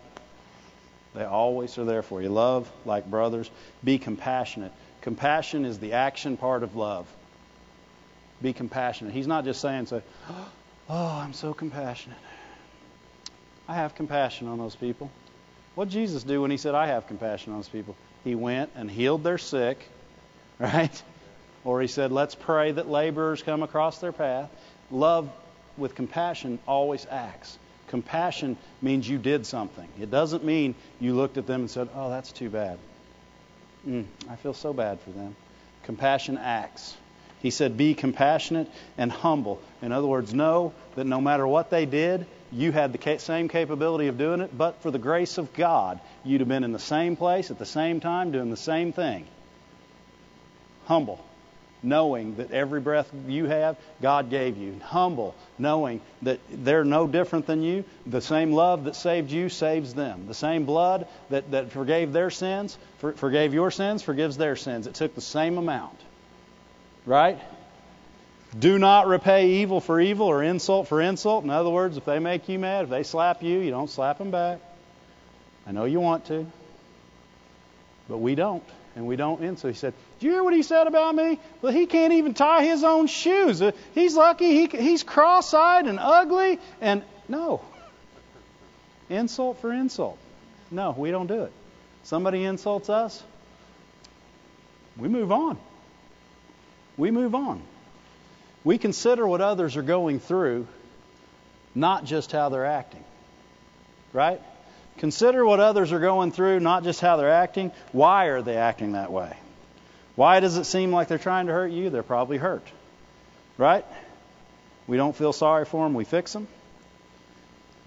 [1.14, 2.28] They always are there for you.
[2.28, 3.50] Love like brothers.
[3.84, 4.72] Be compassionate.
[5.00, 7.06] Compassion is the action part of love.
[8.40, 9.12] Be compassionate.
[9.12, 10.44] He's not just saying, say, oh,
[10.88, 12.18] I'm so compassionate.
[13.66, 15.10] I have compassion on those people.
[15.74, 17.96] What did Jesus do when he said, I have compassion on those people?
[18.24, 19.88] He went and healed their sick,
[20.58, 21.02] right?
[21.64, 24.50] Or he said, let's pray that laborers come across their path.
[24.90, 25.30] Love
[25.76, 27.58] with compassion always acts.
[27.88, 29.88] Compassion means you did something.
[30.00, 32.78] It doesn't mean you looked at them and said, oh, that's too bad.
[33.86, 35.34] Mm, I feel so bad for them.
[35.84, 36.96] Compassion acts.
[37.40, 39.60] He said, be compassionate and humble.
[39.80, 44.08] In other words, know that no matter what they did, you had the same capability
[44.08, 47.16] of doing it, but for the grace of God, you'd have been in the same
[47.16, 49.26] place at the same time doing the same thing.
[50.86, 51.24] Humble,
[51.82, 54.78] knowing that every breath you have, God gave you.
[54.82, 57.84] Humble, knowing that they're no different than you.
[58.06, 60.26] The same love that saved you saves them.
[60.26, 64.86] The same blood that, that forgave their sins, for, forgave your sins, forgives their sins.
[64.86, 65.98] It took the same amount.
[67.06, 67.38] Right?
[68.58, 71.44] Do not repay evil for evil or insult for insult.
[71.44, 74.18] In other words, if they make you mad, if they slap you, you don't slap
[74.18, 74.60] them back.
[75.66, 76.46] I know you want to,
[78.08, 78.64] but we don't.
[78.96, 79.74] And we don't insult.
[79.74, 81.38] He said, Do you hear what he said about me?
[81.62, 83.62] Well, he can't even tie his own shoes.
[83.62, 84.50] Uh, he's lucky.
[84.50, 86.58] He, he's cross eyed and ugly.
[86.80, 87.60] And no.
[89.08, 90.18] Insult for insult.
[90.70, 91.52] No, we don't do it.
[92.02, 93.22] Somebody insults us,
[94.96, 95.58] we move on.
[96.96, 97.62] We move on.
[98.64, 100.66] We consider what others are going through,
[101.74, 103.04] not just how they're acting.
[104.12, 104.40] Right?
[104.98, 107.72] Consider what others are going through, not just how they're acting.
[107.92, 109.36] Why are they acting that way?
[110.16, 111.90] Why does it seem like they're trying to hurt you?
[111.90, 112.66] They're probably hurt.
[113.56, 113.84] Right?
[114.88, 116.48] We don't feel sorry for them, we fix them.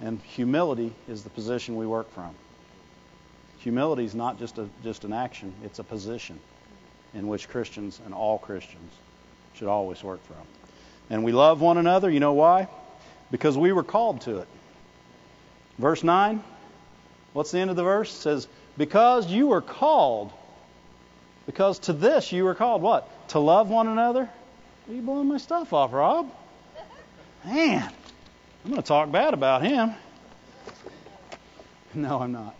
[0.02, 2.34] And humility is the position we work from.
[3.60, 6.40] Humility is not just a, just an action, it's a position
[7.14, 8.92] in which Christians and all Christians
[9.56, 10.38] should always work from.
[11.10, 12.68] And we love one another, you know why?
[13.30, 14.48] Because we were called to it.
[15.78, 16.44] Verse 9,
[17.34, 18.14] what's the end of the verse?
[18.14, 18.48] It says,
[18.78, 20.32] Because you were called,
[21.46, 23.10] because to this you were called what?
[23.30, 24.30] To love one another?
[24.88, 26.32] Are you blowing my stuff off, Rob?
[27.46, 27.92] Man,
[28.64, 29.94] I'm going to talk bad about him.
[31.94, 32.56] No, I'm not.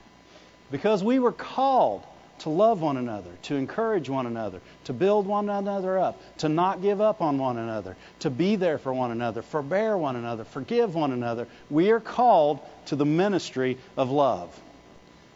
[0.72, 2.04] Because we were called
[2.42, 6.82] to love one another, to encourage one another, to build one another up, to not
[6.82, 10.96] give up on one another, to be there for one another, forbear one another, forgive
[10.96, 11.48] one another.
[11.70, 14.60] We are called to the ministry of love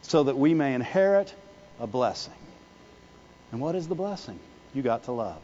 [0.01, 1.33] so that we may inherit
[1.79, 2.33] a blessing.
[3.51, 4.39] And what is the blessing?
[4.73, 5.41] You got to love.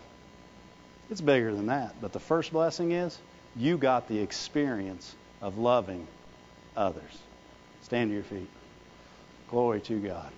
[1.11, 3.19] It's bigger than that, but the first blessing is
[3.55, 6.07] you got the experience of loving
[6.75, 7.19] others.
[7.83, 8.49] Stand to your feet.
[9.49, 10.31] Glory to God.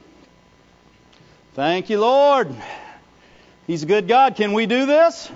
[1.53, 2.47] Thank you, Lord.
[3.67, 4.35] He's a good God.
[4.35, 5.29] Can we do this?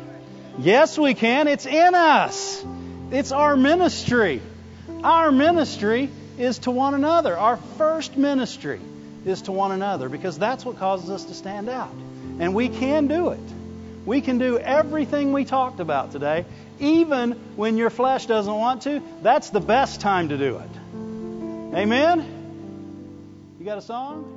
[0.58, 1.48] Yes, we can.
[1.48, 2.66] It's in us.
[3.12, 4.42] It's our ministry.
[5.04, 7.38] Our ministry is to one another.
[7.38, 8.80] Our first ministry
[9.26, 11.94] is to one another because that's what causes us to stand out.
[12.40, 13.40] And we can do it.
[14.04, 16.46] We can do everything we talked about today,
[16.80, 19.04] even when your flesh doesn't want to.
[19.22, 21.76] That's the best time to do it.
[21.78, 23.56] Amen?
[23.60, 24.37] You got a song?